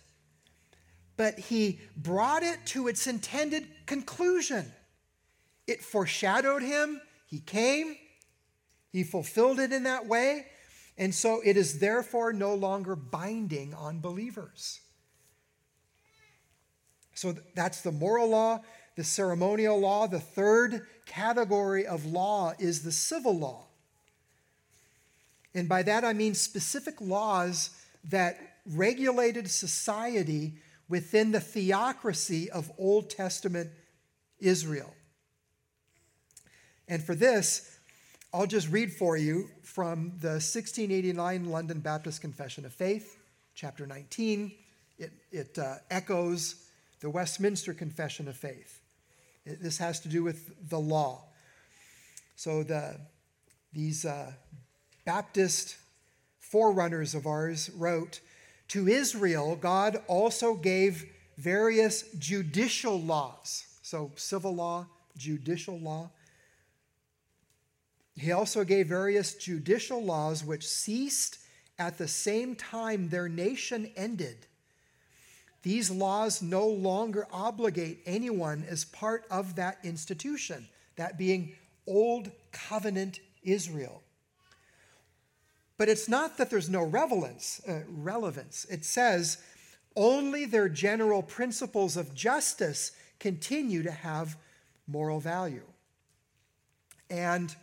but 1.16 1.38
he 1.38 1.80
brought 1.96 2.42
it 2.42 2.58
to 2.68 2.88
its 2.88 3.06
intended 3.06 3.68
conclusion. 3.86 4.72
It 5.68 5.84
foreshadowed 5.84 6.64
him, 6.64 7.02
he 7.28 7.40
came, 7.40 7.96
he 8.92 9.04
fulfilled 9.04 9.60
it 9.60 9.72
in 9.72 9.84
that 9.84 10.08
way, 10.08 10.48
and 11.00 11.16
so 11.16 11.42
it 11.46 11.56
is 11.56 11.80
therefore 11.80 12.34
no 12.34 12.54
longer 12.54 12.94
binding 12.94 13.74
on 13.74 14.02
believers. 14.02 14.82
So 17.14 17.36
that's 17.56 17.82
the 17.82 17.92
moral 17.92 18.30
law, 18.30 18.62
the 18.98 19.06
ceremonial 19.06 19.80
law. 19.80 20.08
The 20.08 20.20
third 20.20 20.86
category 21.06 21.88
of 21.88 22.06
law 22.06 22.54
is 22.60 22.84
the 22.84 22.92
civil 22.92 23.38
law. 23.38 23.68
And 25.56 25.70
by 25.70 25.84
that 25.84 26.04
I 26.04 26.12
mean 26.12 26.34
specific 26.34 27.00
laws 27.00 27.70
that 28.10 28.38
regulated 28.66 29.50
society 29.50 30.56
within 30.90 31.32
the 31.32 31.40
theocracy 31.40 32.52
of 32.52 32.72
Old 32.78 33.10
Testament 33.10 33.70
Israel. 34.40 34.94
And 36.90 37.02
for 37.02 37.16
this, 37.16 37.79
I'll 38.32 38.46
just 38.46 38.70
read 38.70 38.94
for 38.94 39.18
you 39.18 39.50
from 39.64 40.12
the 40.20 40.38
1689 40.38 41.46
London 41.46 41.80
Baptist 41.80 42.22
Confession 42.22 42.64
of 42.64 42.72
Faith, 42.72 43.18
chapter 43.56 43.88
19. 43.88 44.52
It, 45.00 45.12
it 45.32 45.58
uh, 45.58 45.78
echoes 45.90 46.68
the 47.00 47.10
Westminster 47.10 47.74
Confession 47.74 48.28
of 48.28 48.38
Faith. 48.38 48.82
It, 49.48 49.64
this 49.64 49.80
has 49.80 50.00
to 50.02 50.10
do 50.10 50.22
with 50.22 50.70
the 50.70 50.78
law. 50.78 51.24
So 52.36 52.62
the, 52.62 53.00
these 53.74 54.06
uh, 54.06 54.32
Baptist 55.06 55.78
forerunners 56.40 57.16
of 57.16 57.26
ours 57.26 57.72
wrote 57.76 58.20
to 58.68 58.88
Israel, 58.88 59.56
God 59.56 60.04
also 60.06 60.54
gave 60.54 61.04
various 61.40 62.04
judicial 62.20 63.02
laws. 63.02 63.66
So, 63.82 64.12
civil 64.18 64.54
law, 64.54 64.86
judicial 65.18 65.80
law. 65.80 66.12
He 68.20 68.32
also 68.32 68.64
gave 68.64 68.88
various 68.88 69.34
judicial 69.34 70.04
laws 70.04 70.44
which 70.44 70.68
ceased 70.68 71.40
at 71.78 71.98
the 71.98 72.08
same 72.08 72.56
time 72.56 73.08
their 73.08 73.30
nation 73.30 73.92
ended. 73.96 74.46
These 75.64 75.90
laws 75.90 76.42
no 76.42 76.68
longer 76.68 77.28
obligate 77.32 78.00
anyone 78.06 78.66
as 78.70 78.84
part 78.86 79.24
of 79.32 79.56
that 79.56 79.78
institution, 79.84 80.68
that 80.98 81.18
being 81.18 81.56
Old 81.88 82.32
Covenant 82.52 83.20
Israel. 83.44 84.04
But 85.78 85.88
it's 85.88 86.10
not 86.10 86.38
that 86.38 86.50
there's 86.50 86.70
no 86.70 86.84
relevance. 86.84 87.62
Uh, 87.66 87.84
relevance. 87.88 88.66
It 88.70 88.84
says 88.84 89.38
only 89.96 90.46
their 90.46 90.68
general 90.68 91.24
principles 91.24 91.96
of 91.96 92.14
justice 92.14 92.92
continue 93.18 93.84
to 93.84 93.92
have 93.92 94.38
moral 94.88 95.22
value. 95.22 95.64
And 97.10 97.56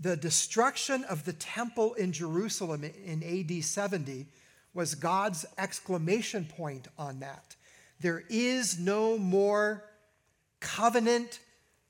the 0.00 0.16
destruction 0.16 1.04
of 1.04 1.24
the 1.24 1.32
temple 1.34 1.94
in 1.94 2.12
Jerusalem 2.12 2.84
in 2.84 3.22
AD 3.22 3.62
70 3.62 4.26
was 4.72 4.94
God's 4.94 5.44
exclamation 5.58 6.44
point 6.46 6.88
on 6.98 7.20
that. 7.20 7.56
there 8.00 8.24
is 8.30 8.78
no 8.78 9.18
more 9.18 9.84
covenant 10.60 11.40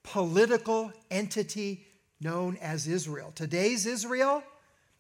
political 0.03 0.93
entity 1.11 1.87
known 2.21 2.57
as 2.61 2.89
Israel. 2.89 3.33
Today's 3.35 3.87
Israel 3.87 4.43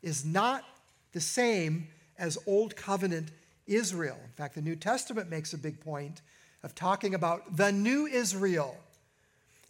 is 0.03 0.25
not 0.25 0.65
the 1.13 1.21
same 1.21 1.89
as 2.19 2.39
Old 2.47 2.77
Covenant 2.77 3.31
Israel. 3.67 4.19
In 4.25 4.33
fact, 4.33 4.55
the 4.55 4.63
New 4.63 4.77
Testament 4.77 5.29
makes 5.29 5.53
a 5.53 5.59
big 5.59 5.81
point 5.81 6.23
of 6.63 6.75
talking 6.75 7.15
about 7.15 7.57
the 7.57 7.73
new 7.73 8.07
Israel 8.07 8.77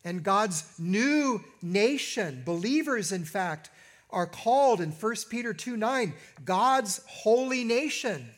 and 0.04 0.22
God's 0.22 0.64
new 0.78 1.44
nation. 1.62 2.42
Believers, 2.44 3.12
in 3.12 3.24
fact, 3.24 3.70
are 4.10 4.26
called 4.26 4.80
in 4.80 4.90
1 4.90 5.14
Peter 5.28 5.52
2 5.52 5.76
9, 5.76 6.14
God's 6.44 7.00
holy 7.06 7.64
nation. 7.64 8.30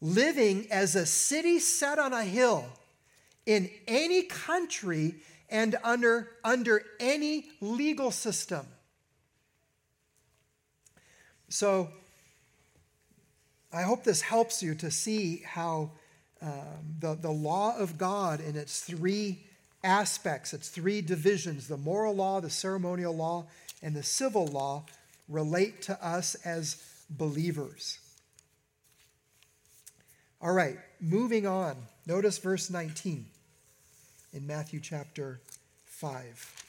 Living 0.00 0.66
as 0.70 0.96
a 0.96 1.06
city 1.06 1.58
set 1.58 1.98
on 1.98 2.12
a 2.12 2.24
hill 2.24 2.64
in 3.46 3.70
any 3.86 4.22
country 4.22 5.16
and 5.50 5.76
under, 5.82 6.28
under 6.44 6.82
any 6.98 7.46
legal 7.60 8.10
system. 8.10 8.66
So, 11.48 11.90
I 13.72 13.82
hope 13.82 14.04
this 14.04 14.20
helps 14.20 14.62
you 14.62 14.74
to 14.76 14.90
see 14.90 15.42
how 15.44 15.90
um, 16.42 16.96
the, 16.98 17.14
the 17.14 17.30
law 17.30 17.76
of 17.76 17.98
God 17.98 18.40
in 18.40 18.56
its 18.56 18.80
three 18.80 19.40
aspects, 19.82 20.52
its 20.52 20.68
three 20.68 21.00
divisions 21.00 21.68
the 21.68 21.76
moral 21.76 22.14
law, 22.14 22.40
the 22.40 22.50
ceremonial 22.50 23.14
law, 23.14 23.46
and 23.82 23.94
the 23.94 24.02
civil 24.02 24.46
law 24.46 24.84
relate 25.28 25.82
to 25.82 26.06
us 26.06 26.34
as 26.44 26.82
believers. 27.08 27.98
All 30.42 30.52
right, 30.52 30.78
moving 31.00 31.46
on. 31.46 31.76
Notice 32.06 32.38
verse 32.38 32.70
19 32.70 33.26
in 34.32 34.46
Matthew 34.46 34.80
chapter 34.80 35.40
5. 35.84 36.64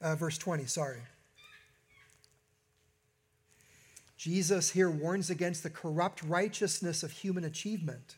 Uh, 0.00 0.14
verse 0.14 0.38
20, 0.38 0.66
sorry. 0.66 1.00
Jesus 4.18 4.70
here 4.70 4.90
warns 4.90 5.30
against 5.30 5.62
the 5.62 5.70
corrupt 5.70 6.22
righteousness 6.24 7.04
of 7.04 7.12
human 7.12 7.44
achievement. 7.44 8.16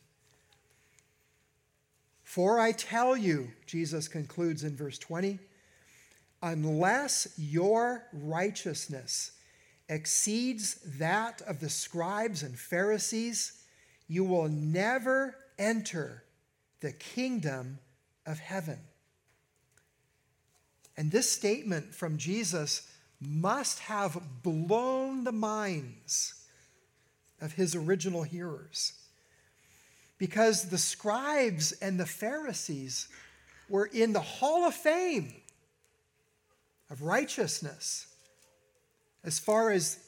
For 2.23 2.59
I 2.59 2.71
tell 2.71 3.15
you, 3.15 3.51
Jesus 3.67 4.07
concludes 4.07 4.63
in 4.63 4.75
verse 4.75 4.97
20, 4.97 5.37
unless 6.41 7.27
your 7.37 8.07
righteousness 8.13 9.33
exceeds 9.89 10.75
that 10.97 11.41
of 11.43 11.59
the 11.59 11.69
scribes 11.69 12.41
and 12.41 12.57
Pharisees, 12.57 13.61
you 14.07 14.23
will 14.23 14.49
never 14.49 15.35
enter 15.59 16.23
the 16.79 16.93
kingdom 16.93 17.77
of 18.25 18.39
heaven. 18.39 18.79
And 20.97 21.11
this 21.11 21.31
statement 21.31 21.93
from 21.93 22.17
Jesus 22.17 22.90
must 23.21 23.79
have 23.79 24.19
blown 24.41 25.23
the 25.23 25.31
minds 25.31 26.33
of 27.39 27.53
his 27.53 27.75
original 27.75 28.23
hearers. 28.23 28.93
Because 30.17 30.69
the 30.69 30.77
scribes 30.77 31.71
and 31.73 31.99
the 31.99 32.05
Pharisees 32.05 33.07
were 33.69 33.85
in 33.85 34.13
the 34.13 34.19
hall 34.19 34.65
of 34.65 34.73
fame 34.73 35.33
of 36.89 37.03
righteousness 37.03 38.07
as 39.23 39.39
far 39.39 39.71
as 39.71 39.99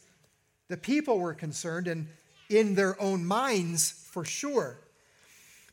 the 0.67 0.77
people 0.77 1.19
were 1.19 1.33
concerned 1.33 1.87
and 1.87 2.07
in 2.49 2.75
their 2.75 2.99
own 3.01 3.25
minds 3.25 3.91
for 4.11 4.25
sure. 4.25 4.79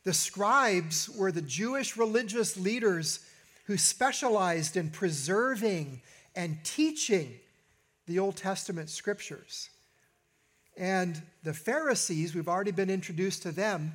The 0.04 0.14
scribes 0.14 1.08
were 1.10 1.32
the 1.32 1.42
Jewish 1.42 1.96
religious 1.96 2.56
leaders 2.56 3.20
who 3.64 3.76
specialized 3.76 4.76
in 4.76 4.90
preserving 4.90 6.00
and 6.34 6.62
teaching 6.64 7.38
the 8.06 8.18
Old 8.18 8.36
Testament 8.36 8.90
scriptures. 8.90 9.70
And 10.76 11.20
the 11.42 11.54
Pharisees, 11.54 12.34
we've 12.34 12.48
already 12.48 12.70
been 12.70 12.90
introduced 12.90 13.42
to 13.42 13.52
them 13.52 13.94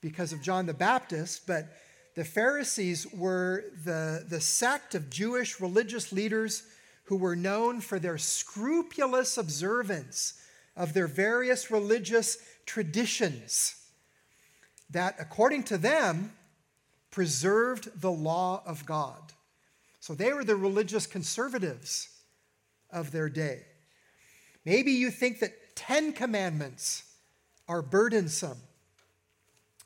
because 0.00 0.32
of 0.32 0.42
John 0.42 0.66
the 0.66 0.74
Baptist, 0.74 1.46
but 1.46 1.66
the 2.14 2.24
Pharisees 2.24 3.06
were 3.12 3.64
the, 3.84 4.24
the 4.28 4.40
sect 4.40 4.94
of 4.94 5.10
Jewish 5.10 5.60
religious 5.60 6.12
leaders 6.12 6.62
who 7.04 7.16
were 7.16 7.36
known 7.36 7.80
for 7.80 7.98
their 7.98 8.18
scrupulous 8.18 9.36
observance 9.36 10.34
of 10.76 10.94
their 10.94 11.06
various 11.06 11.70
religious 11.70 12.38
traditions 12.66 13.74
that, 14.90 15.16
according 15.18 15.64
to 15.64 15.78
them, 15.78 16.32
preserved 17.10 18.00
the 18.00 18.10
law 18.10 18.62
of 18.64 18.86
God. 18.86 19.32
So 20.00 20.14
they 20.14 20.32
were 20.32 20.44
the 20.44 20.56
religious 20.56 21.06
conservatives 21.06 22.08
of 22.90 23.12
their 23.12 23.28
day. 23.28 23.60
Maybe 24.64 24.92
you 24.92 25.10
think 25.10 25.40
that 25.40 25.76
10 25.76 26.12
commandments 26.12 27.04
are 27.68 27.82
burdensome. 27.82 28.58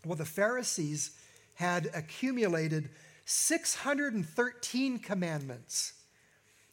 Well, 0.05 0.17
the 0.17 0.25
Pharisees 0.25 1.17
had 1.55 1.91
accumulated 1.95 2.91
613 3.27 4.99
commandments 4.99 5.95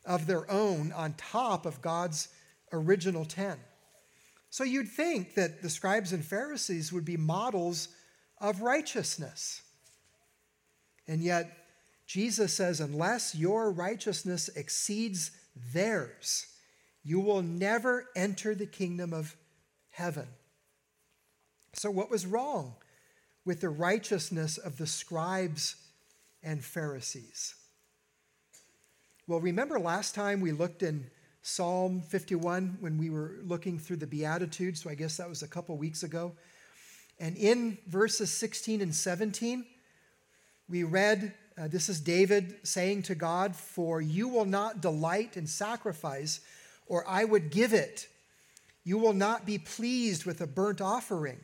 of 0.06 0.28
their 0.28 0.50
own 0.50 0.92
on 0.92 1.14
top 1.14 1.66
of 1.66 1.82
God's 1.82 2.30
original 2.74 3.26
10. 3.26 3.58
So 4.50 4.64
you'd 4.64 4.90
think 4.90 5.36
that 5.36 5.62
the 5.62 5.70
scribes 5.70 6.14
and 6.14 6.26
Pharisees 6.26 6.92
would 6.92 7.06
be 7.06 7.18
models 7.18 7.90
of 8.40 8.62
righteousness. 8.62 9.62
And 11.08 11.22
yet, 11.22 11.61
Jesus 12.12 12.54
says, 12.54 12.82
unless 12.82 13.36
your 13.36 13.72
righteousness 13.72 14.50
exceeds 14.50 15.32
theirs, 15.74 16.46
you 17.06 17.22
will 17.22 17.42
never 17.42 18.10
enter 18.18 18.54
the 18.54 18.66
kingdom 18.66 19.14
of 19.14 19.38
heaven. 19.92 20.28
So, 21.72 21.90
what 21.90 22.12
was 22.12 22.26
wrong 22.26 22.76
with 23.46 23.62
the 23.62 23.70
righteousness 23.70 24.58
of 24.58 24.78
the 24.78 24.88
scribes 24.88 25.78
and 26.44 26.62
Pharisees? 26.62 27.56
Well, 29.26 29.40
remember 29.40 29.80
last 29.80 30.14
time 30.14 30.42
we 30.42 30.52
looked 30.52 30.84
in 30.84 31.10
Psalm 31.44 32.02
51 32.02 32.80
when 32.82 32.98
we 32.98 33.10
were 33.10 33.38
looking 33.42 33.80
through 33.80 33.98
the 33.98 34.06
Beatitudes? 34.06 34.84
So, 34.84 34.90
I 34.90 34.96
guess 34.96 35.16
that 35.16 35.30
was 35.30 35.44
a 35.44 35.48
couple 35.48 35.78
weeks 35.78 36.04
ago. 36.04 36.34
And 37.22 37.38
in 37.38 37.78
verses 37.88 38.34
16 38.34 38.82
and 38.82 38.94
17, 38.94 39.66
we 40.68 40.84
read 40.84 41.36
uh, 41.58 41.68
this 41.68 41.90
is 41.90 42.00
David 42.00 42.56
saying 42.64 43.04
to 43.04 43.16
God, 43.16 43.56
For 43.56 44.02
you 44.02 44.28
will 44.28 44.46
not 44.46 44.82
delight 44.82 45.38
in 45.38 45.48
sacrifice, 45.48 46.40
or 46.88 47.08
I 47.08 47.24
would 47.24 47.52
give 47.52 47.74
it. 47.74 48.08
You 48.84 48.98
will 48.98 49.14
not 49.14 49.46
be 49.46 49.58
pleased 49.58 50.26
with 50.26 50.42
a 50.42 50.48
burnt 50.48 50.82
offering. 50.82 51.40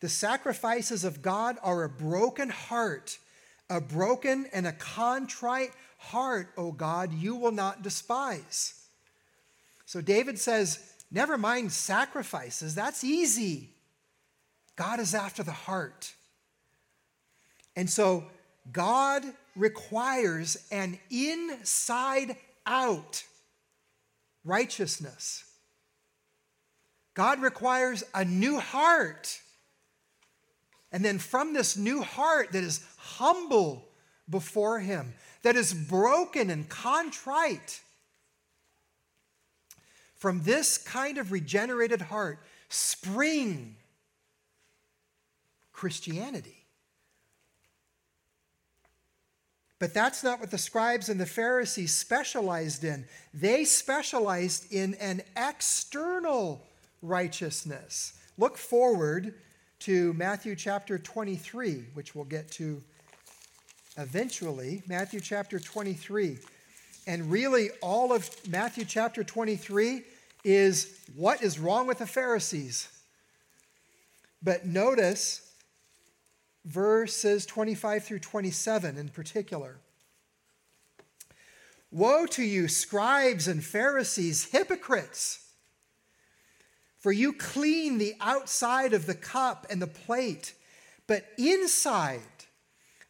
The 0.00 0.08
sacrifices 0.08 1.04
of 1.04 1.22
God 1.22 1.56
are 1.62 1.82
a 1.82 1.88
broken 1.88 2.50
heart, 2.50 3.18
a 3.70 3.80
broken 3.80 4.46
and 4.52 4.66
a 4.66 4.72
contrite 4.72 5.72
heart, 5.98 6.52
O 6.56 6.72
God, 6.72 7.12
you 7.12 7.34
will 7.34 7.52
not 7.52 7.82
despise. 7.82 8.74
So 9.86 10.00
David 10.00 10.38
says, 10.38 10.94
Never 11.10 11.38
mind 11.38 11.72
sacrifices, 11.72 12.74
that's 12.74 13.02
easy. 13.02 13.70
God 14.76 15.00
is 15.00 15.14
after 15.14 15.42
the 15.42 15.52
heart. 15.52 16.12
And 17.74 17.88
so 17.88 18.24
God 18.72 19.24
requires 19.56 20.56
an 20.70 20.98
inside 21.10 22.36
out 22.66 23.24
righteousness. 24.44 25.44
God 27.14 27.40
requires 27.42 28.04
a 28.14 28.24
new 28.24 28.60
heart. 28.60 29.40
And 30.92 31.04
then 31.04 31.18
from 31.18 31.52
this 31.52 31.76
new 31.76 32.02
heart 32.02 32.52
that 32.52 32.62
is 32.62 32.84
humble 32.96 33.88
before 34.28 34.78
Him, 34.78 35.14
that 35.42 35.56
is 35.56 35.72
broken 35.74 36.50
and 36.50 36.68
contrite, 36.68 37.80
from 40.14 40.42
this 40.42 40.78
kind 40.78 41.16
of 41.18 41.30
regenerated 41.30 42.02
heart 42.02 42.40
spring 42.68 43.76
Christianity. 45.72 46.57
But 49.78 49.94
that's 49.94 50.24
not 50.24 50.40
what 50.40 50.50
the 50.50 50.58
scribes 50.58 51.08
and 51.08 51.20
the 51.20 51.26
Pharisees 51.26 51.94
specialized 51.94 52.82
in. 52.82 53.04
They 53.32 53.64
specialized 53.64 54.72
in 54.72 54.94
an 54.94 55.22
external 55.36 56.66
righteousness. 57.00 58.14
Look 58.38 58.56
forward 58.56 59.34
to 59.80 60.12
Matthew 60.14 60.56
chapter 60.56 60.98
23, 60.98 61.84
which 61.94 62.14
we'll 62.14 62.24
get 62.24 62.50
to 62.52 62.82
eventually. 63.96 64.82
Matthew 64.88 65.20
chapter 65.20 65.60
23. 65.60 66.38
And 67.06 67.30
really, 67.30 67.70
all 67.80 68.12
of 68.12 68.28
Matthew 68.48 68.84
chapter 68.84 69.22
23 69.22 70.02
is 70.44 70.98
what 71.14 71.42
is 71.42 71.58
wrong 71.58 71.86
with 71.86 71.98
the 71.98 72.06
Pharisees? 72.06 72.88
But 74.42 74.66
notice 74.66 75.47
verses 76.64 77.46
25 77.46 78.04
through 78.04 78.18
27 78.18 78.96
in 78.96 79.08
particular. 79.08 79.78
Woe 81.90 82.26
to 82.26 82.42
you, 82.42 82.68
scribes 82.68 83.48
and 83.48 83.64
Pharisees, 83.64 84.44
hypocrites! 84.44 85.44
For 86.98 87.12
you 87.12 87.32
clean 87.32 87.98
the 87.98 88.14
outside 88.20 88.92
of 88.92 89.06
the 89.06 89.14
cup 89.14 89.66
and 89.70 89.80
the 89.80 89.86
plate, 89.86 90.54
but 91.06 91.24
inside 91.38 92.20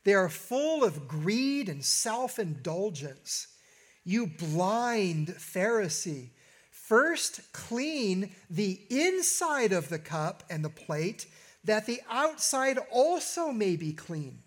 they 0.05 0.15
are 0.15 0.29
full 0.29 0.85
of 0.85 1.09
greed 1.09 1.69
and 1.69 1.85
self 1.85 2.39
indulgence. 2.39 3.49
You 4.05 4.27
blind 4.27 5.29
Pharisee, 5.29 6.31
first 6.71 7.53
clean 7.53 8.35
the 8.49 8.81
inside 8.89 9.73
of 9.73 9.89
the 9.89 9.99
cup 9.99 10.45
and 10.49 10.65
the 10.65 10.71
plate, 10.71 11.27
that 11.65 11.87
the 11.87 12.01
outside 12.11 12.79
also 12.91 13.51
may 13.51 13.77
be 13.77 13.93
clean. 13.93 14.43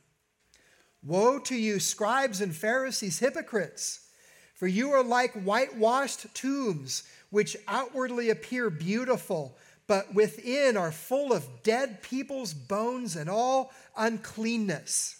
Woe 1.04 1.40
to 1.40 1.56
you, 1.56 1.80
scribes 1.80 2.42
and 2.42 2.56
Pharisees, 2.56 3.20
hypocrites! 3.20 4.08
For 4.54 4.68
you 4.68 4.92
are 4.92 5.04
like 5.04 5.34
whitewashed 5.34 6.34
tombs, 6.36 7.04
which 7.32 7.58
outwardly 7.68 8.30
appear 8.30 8.70
beautiful, 8.70 9.58
but 9.88 10.14
within 10.14 10.78
are 10.78 10.92
full 10.92 11.34
of 11.34 11.64
dead 11.64 12.04
people's 12.04 12.54
bones 12.54 13.16
and 13.16 13.30
all 13.30 13.72
uncleanness. 13.98 15.20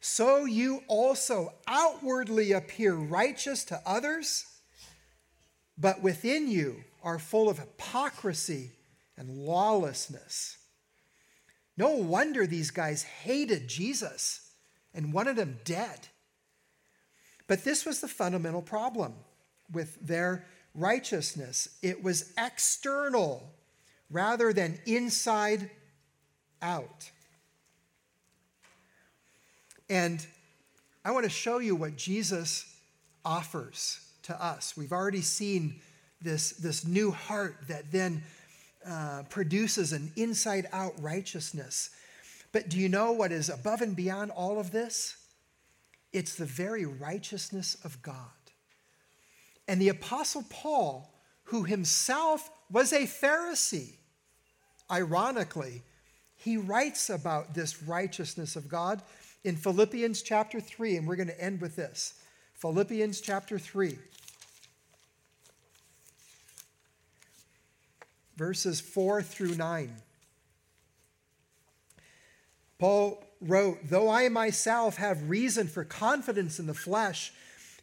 So 0.00 0.44
you 0.44 0.82
also 0.88 1.54
outwardly 1.66 2.52
appear 2.52 2.94
righteous 2.94 3.64
to 3.64 3.80
others, 3.86 4.44
but 5.78 6.02
within 6.02 6.48
you 6.48 6.84
are 7.02 7.18
full 7.18 7.48
of 7.48 7.58
hypocrisy 7.58 8.72
and 9.16 9.30
lawlessness. 9.30 10.58
No 11.80 11.92
wonder 11.92 12.46
these 12.46 12.70
guys 12.70 13.04
hated 13.04 13.66
Jesus 13.66 14.50
and 14.92 15.14
wanted 15.14 15.38
him 15.38 15.60
dead. 15.64 16.08
But 17.46 17.64
this 17.64 17.86
was 17.86 18.02
the 18.02 18.06
fundamental 18.06 18.60
problem 18.60 19.14
with 19.72 19.98
their 20.06 20.44
righteousness 20.74 21.70
it 21.80 22.02
was 22.02 22.34
external 22.36 23.50
rather 24.10 24.52
than 24.52 24.78
inside 24.84 25.70
out. 26.60 27.10
And 29.88 30.26
I 31.02 31.12
want 31.12 31.24
to 31.24 31.30
show 31.30 31.60
you 31.60 31.76
what 31.76 31.96
Jesus 31.96 32.76
offers 33.24 34.06
to 34.24 34.44
us. 34.44 34.76
We've 34.76 34.92
already 34.92 35.22
seen 35.22 35.80
this, 36.20 36.50
this 36.50 36.86
new 36.86 37.10
heart 37.10 37.56
that 37.68 37.90
then 37.90 38.22
uh, 38.86 39.22
produces 39.28 39.92
an 39.92 40.12
inside 40.16 40.66
out 40.72 40.94
righteousness. 41.00 41.90
But 42.52 42.68
do 42.68 42.78
you 42.78 42.88
know 42.88 43.12
what 43.12 43.32
is 43.32 43.48
above 43.48 43.80
and 43.82 43.94
beyond 43.94 44.30
all 44.30 44.58
of 44.58 44.72
this? 44.72 45.16
It's 46.12 46.34
the 46.34 46.46
very 46.46 46.84
righteousness 46.84 47.76
of 47.84 48.02
God. 48.02 48.14
And 49.68 49.80
the 49.80 49.90
Apostle 49.90 50.44
Paul, 50.50 51.14
who 51.44 51.64
himself 51.64 52.50
was 52.70 52.92
a 52.92 53.02
Pharisee, 53.02 53.94
ironically, 54.90 55.82
he 56.34 56.56
writes 56.56 57.10
about 57.10 57.54
this 57.54 57.82
righteousness 57.82 58.56
of 58.56 58.68
God 58.68 59.02
in 59.44 59.56
Philippians 59.56 60.22
chapter 60.22 60.60
3, 60.60 60.96
and 60.96 61.06
we're 61.06 61.16
going 61.16 61.28
to 61.28 61.40
end 61.40 61.60
with 61.60 61.76
this. 61.76 62.14
Philippians 62.54 63.20
chapter 63.20 63.58
3, 63.58 63.98
verses 68.40 68.80
4 68.80 69.20
through 69.20 69.54
9. 69.54 69.94
Paul 72.78 73.22
wrote, 73.42 73.80
Though 73.84 74.08
I 74.08 74.30
myself 74.30 74.96
have 74.96 75.28
reason 75.28 75.68
for 75.68 75.84
confidence 75.84 76.58
in 76.58 76.66
the 76.66 76.72
flesh, 76.72 77.34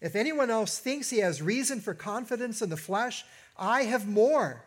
if 0.01 0.15
anyone 0.15 0.49
else 0.49 0.79
thinks 0.79 1.11
he 1.11 1.19
has 1.19 1.43
reason 1.43 1.79
for 1.79 1.93
confidence 1.93 2.63
in 2.63 2.71
the 2.71 2.75
flesh, 2.75 3.23
I 3.55 3.83
have 3.83 4.07
more. 4.07 4.63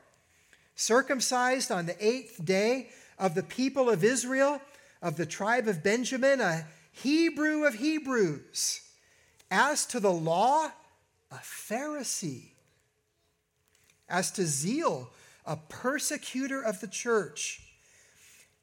Circumcised 0.77 1.73
on 1.73 1.87
the 1.87 1.97
eighth 2.07 2.45
day 2.45 2.91
of 3.19 3.35
the 3.35 3.43
people 3.43 3.91
of 3.91 4.05
Israel, 4.05 4.63
of 5.03 5.17
the 5.17 5.27
tribe 5.27 5.67
of 5.67 5.83
Benjamin, 5.83 6.41
a 6.41 6.67
Hebrew 6.93 7.65
of 7.65 7.75
Hebrews. 7.75 8.81
As 9.51 9.87
to 9.87 9.99
the 9.99 10.13
law, 10.13 10.71
a 11.33 11.37
Pharisee. 11.39 12.51
As 14.09 14.31
to 14.33 14.47
zeal, 14.47 15.11
a 15.47 15.57
persecutor 15.57 16.63
of 16.63 16.81
the 16.81 16.89
church 16.89 17.63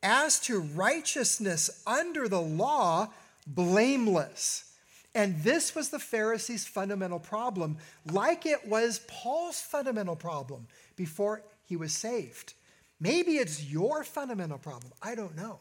as 0.04 0.40
to 0.42 0.60
righteousness 0.60 1.84
under 1.88 2.28
the 2.28 2.42
law, 2.42 3.10
blameless. 3.46 4.72
And 5.16 5.42
this 5.44 5.74
was 5.74 5.90
the 5.90 6.00
Pharisees' 6.00 6.68
fundamental 6.68 7.20
problem, 7.20 7.78
like 8.06 8.46
it 8.46 8.68
was 8.68 9.02
Paul's 9.08 9.60
fundamental 9.60 10.16
problem 10.16 10.68
before 10.96 11.42
he 11.66 11.76
was 11.76 11.94
saved. 11.94 12.54
Maybe 13.00 13.38
it's 13.38 13.64
your 13.64 14.04
fundamental 14.04 14.58
problem. 14.58 14.92
I 15.02 15.16
don't 15.16 15.36
know. 15.36 15.60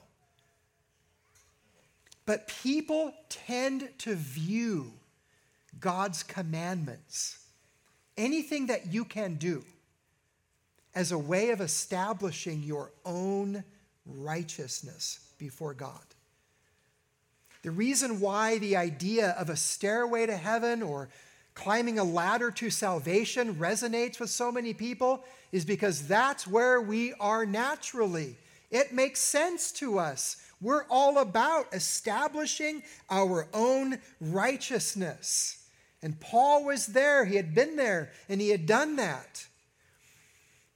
But 2.27 2.49
people 2.49 3.15
tend 3.29 3.89
to 3.99 4.15
view 4.15 4.93
God's 5.79 6.23
commandments, 6.23 7.39
anything 8.17 8.67
that 8.67 8.93
you 8.93 9.05
can 9.05 9.35
do, 9.35 9.65
as 10.97 11.13
a 11.13 11.19
way 11.19 11.51
of 11.51 11.61
establishing 11.61 12.63
your 12.63 12.91
own 13.05 13.63
righteousness 14.07 15.21
before 15.39 15.75
God. 15.75 16.01
The 17.63 17.71
reason 17.71 18.19
why 18.19 18.59
the 18.59 18.77
idea 18.77 19.31
of 19.39 19.51
a 19.51 19.57
stairway 19.57 20.25
to 20.25 20.37
heaven 20.37 20.83
or 20.83 21.11
climbing 21.55 21.99
a 21.99 22.05
ladder 22.05 22.51
to 22.53 22.71
salvation 22.71 23.57
resonates 23.57 24.19
with 24.19 24.31
so 24.31 24.51
many 24.51 24.73
people 24.73 25.23
is 25.53 25.67
because 25.67 26.09
that's 26.09 26.47
where 26.47 26.81
we 26.81 27.13
are 27.21 27.45
naturally. 27.45 28.39
It 28.71 28.95
makes 28.95 29.21
sense 29.21 29.73
to 29.73 29.99
us. 29.99 30.37
We're 30.63 30.85
all 30.89 31.19
about 31.19 31.75
establishing 31.75 32.83
our 33.11 33.49
own 33.53 33.99
righteousness. 34.21 35.63
And 36.03 36.19
Paul 36.21 36.65
was 36.65 36.87
there, 36.87 37.27
he 37.27 37.37
had 37.37 37.55
been 37.55 37.77
there, 37.77 38.13
and 38.31 38.41
he 38.41 38.49
had 38.49 38.65
done 38.65 38.97
that. 38.97 39.47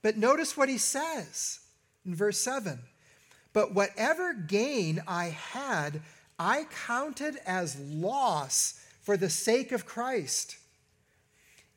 But 0.01 0.17
notice 0.17 0.57
what 0.57 0.69
he 0.69 0.77
says 0.77 1.59
in 2.05 2.15
verse 2.15 2.39
7 2.39 2.79
but 3.53 3.73
whatever 3.73 4.33
gain 4.33 5.01
I 5.07 5.25
had, 5.25 6.01
I 6.39 6.65
counted 6.85 7.37
as 7.45 7.79
loss 7.79 8.79
for 9.01 9.17
the 9.17 9.29
sake 9.29 9.71
of 9.71 9.85
Christ. 9.85 10.57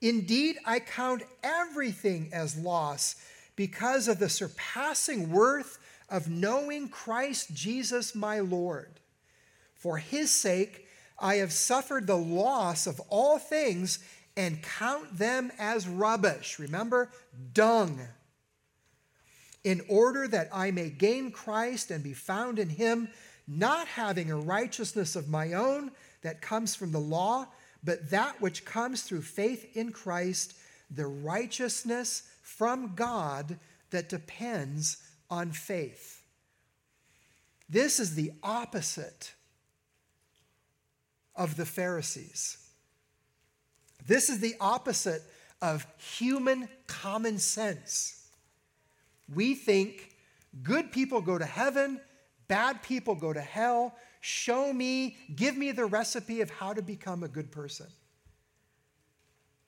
Indeed, 0.01 0.57
I 0.65 0.81
count 0.81 1.23
everything 1.43 2.31
as 2.33 2.57
loss 2.57 3.17
because 3.57 4.09
of 4.09 4.19
the 4.19 4.29
surpassing 4.29 5.31
worth 5.31 5.79
of 6.09 6.29
knowing 6.29 6.89
Christ 6.89 7.55
Jesus 7.55 8.15
my 8.15 8.41
Lord. 8.41 9.01
For 9.75 9.99
his 9.99 10.31
sake, 10.31 10.87
I 11.19 11.37
have 11.37 11.53
suffered 11.53 12.07
the 12.07 12.17
loss 12.17 12.87
of 12.87 13.01
all 13.09 13.39
things 13.39 13.99
and 14.37 14.63
count 14.63 15.17
them 15.17 15.53
as 15.59 15.89
rubbish. 15.89 16.59
Remember, 16.59 17.11
dung 17.53 18.01
in 19.65 19.81
order 19.89 20.29
that 20.29 20.49
I 20.53 20.71
may 20.71 20.91
gain 20.91 21.33
Christ 21.33 21.91
and 21.91 22.05
be 22.05 22.13
found 22.13 22.59
in 22.59 22.69
him, 22.69 23.09
not 23.49 23.89
having 23.89 24.31
a 24.31 24.37
righteousness 24.37 25.17
of 25.17 25.29
my 25.29 25.55
own 25.55 25.91
that 26.23 26.43
comes 26.43 26.75
from 26.75 26.93
the 26.93 27.01
law, 27.01 27.47
but 27.83 28.11
that 28.11 28.41
which 28.41 28.65
comes 28.65 29.03
through 29.03 29.23
faith 29.23 29.77
in 29.77 29.91
Christ, 29.91 30.55
the 30.91 31.07
righteousness 31.07 32.23
from 32.43 32.95
God 32.95 33.59
that 33.91 34.09
depends 34.09 34.99
on 35.31 35.51
faith. 35.51 36.23
This 37.69 37.99
is 37.99 38.15
the 38.15 38.33
opposite 38.43 39.33
of 41.35 41.57
the 41.57 41.67
Pharisees. 41.67 42.64
This 44.07 44.29
is 44.29 44.41
the 44.41 44.55
opposite 44.61 45.23
of 45.63 45.87
human 45.97 46.69
common 46.87 47.39
sense. 47.39 48.29
We 49.35 49.55
think 49.55 50.11
good 50.63 50.93
people 50.93 51.21
go 51.23 51.39
to 51.39 51.47
heaven, 51.47 52.01
bad 52.49 52.83
people 52.83 53.15
go 53.15 53.33
to 53.33 53.41
hell. 53.41 53.95
Show 54.21 54.73
me, 54.73 55.17
give 55.35 55.57
me 55.57 55.73
the 55.73 55.87
recipe 55.87 56.41
of 56.41 56.51
how 56.51 56.73
to 56.73 56.83
become 56.83 57.23
a 57.23 57.29
good 57.29 57.51
person. 57.51 57.87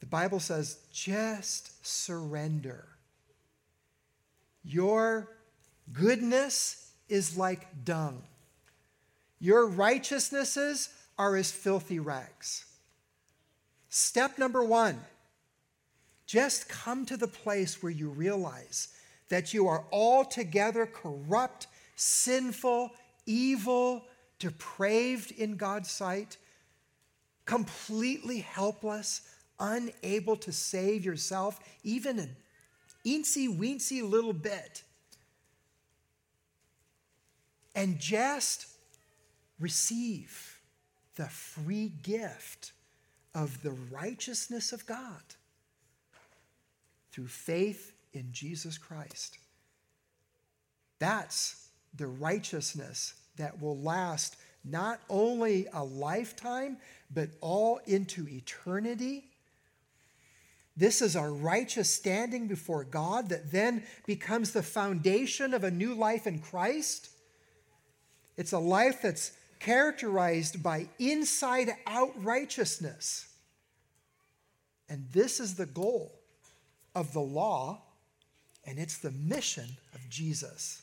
The 0.00 0.06
Bible 0.06 0.40
says 0.40 0.78
just 0.92 1.86
surrender. 1.86 2.86
Your 4.62 5.28
goodness 5.92 6.92
is 7.08 7.36
like 7.36 7.84
dung. 7.84 8.22
Your 9.38 9.66
righteousnesses 9.66 10.90
are 11.18 11.36
as 11.36 11.50
filthy 11.50 11.98
rags. 11.98 12.65
Step 13.98 14.36
number 14.36 14.62
one 14.62 15.00
just 16.26 16.68
come 16.68 17.06
to 17.06 17.16
the 17.16 17.26
place 17.26 17.82
where 17.82 17.90
you 17.90 18.10
realize 18.10 18.88
that 19.30 19.54
you 19.54 19.68
are 19.68 19.86
altogether 19.90 20.84
corrupt, 20.84 21.66
sinful, 21.94 22.90
evil, 23.24 24.04
depraved 24.38 25.30
in 25.30 25.56
God's 25.56 25.90
sight, 25.90 26.36
completely 27.46 28.40
helpless, 28.40 29.22
unable 29.58 30.36
to 30.36 30.52
save 30.52 31.02
yourself, 31.02 31.58
even 31.82 32.18
an 32.18 32.36
eensy 33.06 33.48
weensy 33.48 34.06
little 34.06 34.34
bit. 34.34 34.82
And 37.74 37.98
just 37.98 38.66
receive 39.58 40.60
the 41.14 41.30
free 41.30 41.94
gift 42.02 42.72
of 43.36 43.62
the 43.62 43.76
righteousness 43.92 44.72
of 44.72 44.86
God 44.86 45.22
through 47.12 47.26
faith 47.26 47.92
in 48.14 48.32
Jesus 48.32 48.78
Christ. 48.78 49.36
That's 50.98 51.68
the 51.94 52.06
righteousness 52.06 53.12
that 53.36 53.60
will 53.60 53.76
last 53.76 54.36
not 54.64 55.00
only 55.10 55.66
a 55.74 55.84
lifetime, 55.84 56.78
but 57.14 57.28
all 57.42 57.78
into 57.86 58.26
eternity. 58.26 59.24
This 60.74 61.02
is 61.02 61.14
our 61.14 61.30
righteous 61.30 61.92
standing 61.92 62.48
before 62.48 62.84
God 62.84 63.28
that 63.28 63.52
then 63.52 63.84
becomes 64.06 64.52
the 64.52 64.62
foundation 64.62 65.52
of 65.52 65.62
a 65.62 65.70
new 65.70 65.94
life 65.94 66.26
in 66.26 66.38
Christ. 66.38 67.10
It's 68.38 68.52
a 68.52 68.58
life 68.58 69.02
that's 69.02 69.32
characterized 69.58 70.62
by 70.62 70.88
inside 70.98 71.70
out 71.86 72.12
righteousness. 72.22 73.26
And 74.88 75.06
this 75.12 75.40
is 75.40 75.54
the 75.54 75.66
goal 75.66 76.20
of 76.94 77.12
the 77.12 77.20
law, 77.20 77.82
and 78.64 78.78
it's 78.78 78.98
the 78.98 79.10
mission 79.10 79.68
of 79.94 80.08
Jesus. 80.08 80.82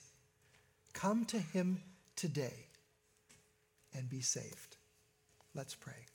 Come 0.94 1.26
to 1.26 1.40
him 1.40 1.82
today 2.16 2.68
and 3.96 4.10
be 4.10 4.22
saved. 4.22 4.78
Let's 5.56 5.76
pray. 5.76 6.06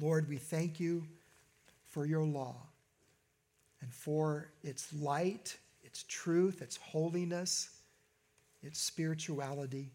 Lord, 0.00 0.28
we 0.28 0.36
thank 0.36 0.78
you 0.78 1.04
for 1.86 2.06
your 2.06 2.24
law 2.24 2.56
and 3.80 3.92
for 3.92 4.50
its 4.62 4.92
light, 4.92 5.56
its 5.82 6.04
truth, 6.04 6.62
its 6.62 6.76
holiness, 6.76 7.70
its 8.62 8.80
spirituality. 8.80 9.90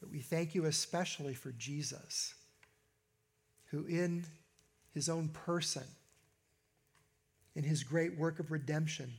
But 0.00 0.10
we 0.10 0.20
thank 0.20 0.54
you 0.54 0.64
especially 0.64 1.34
for 1.34 1.52
Jesus, 1.52 2.34
who 3.66 3.84
in 3.84 4.24
his 4.92 5.08
own 5.08 5.28
person, 5.28 5.84
in 7.54 7.64
his 7.64 7.84
great 7.84 8.18
work 8.18 8.40
of 8.40 8.50
redemption, 8.50 9.12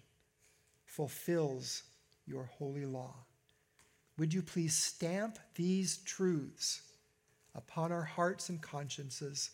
fulfills 0.85 1.83
your 2.25 2.45
holy 2.45 2.85
law. 2.85 3.15
Would 4.17 4.33
you 4.33 4.41
please 4.41 4.75
stamp 4.75 5.39
these 5.55 5.97
truths 5.99 6.81
upon 7.55 7.91
our 7.91 8.03
hearts 8.03 8.49
and 8.49 8.61
consciences? 8.61 9.51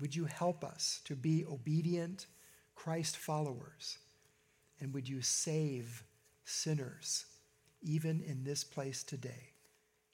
Would 0.00 0.14
you 0.14 0.24
help 0.24 0.64
us 0.64 1.00
to 1.04 1.14
be 1.14 1.44
obedient 1.46 2.26
Christ 2.74 3.16
followers? 3.16 3.98
And 4.80 4.92
would 4.94 5.08
you 5.08 5.22
save 5.22 6.04
sinners, 6.44 7.26
even 7.82 8.22
in 8.22 8.44
this 8.44 8.64
place 8.64 9.02
today? 9.02 9.49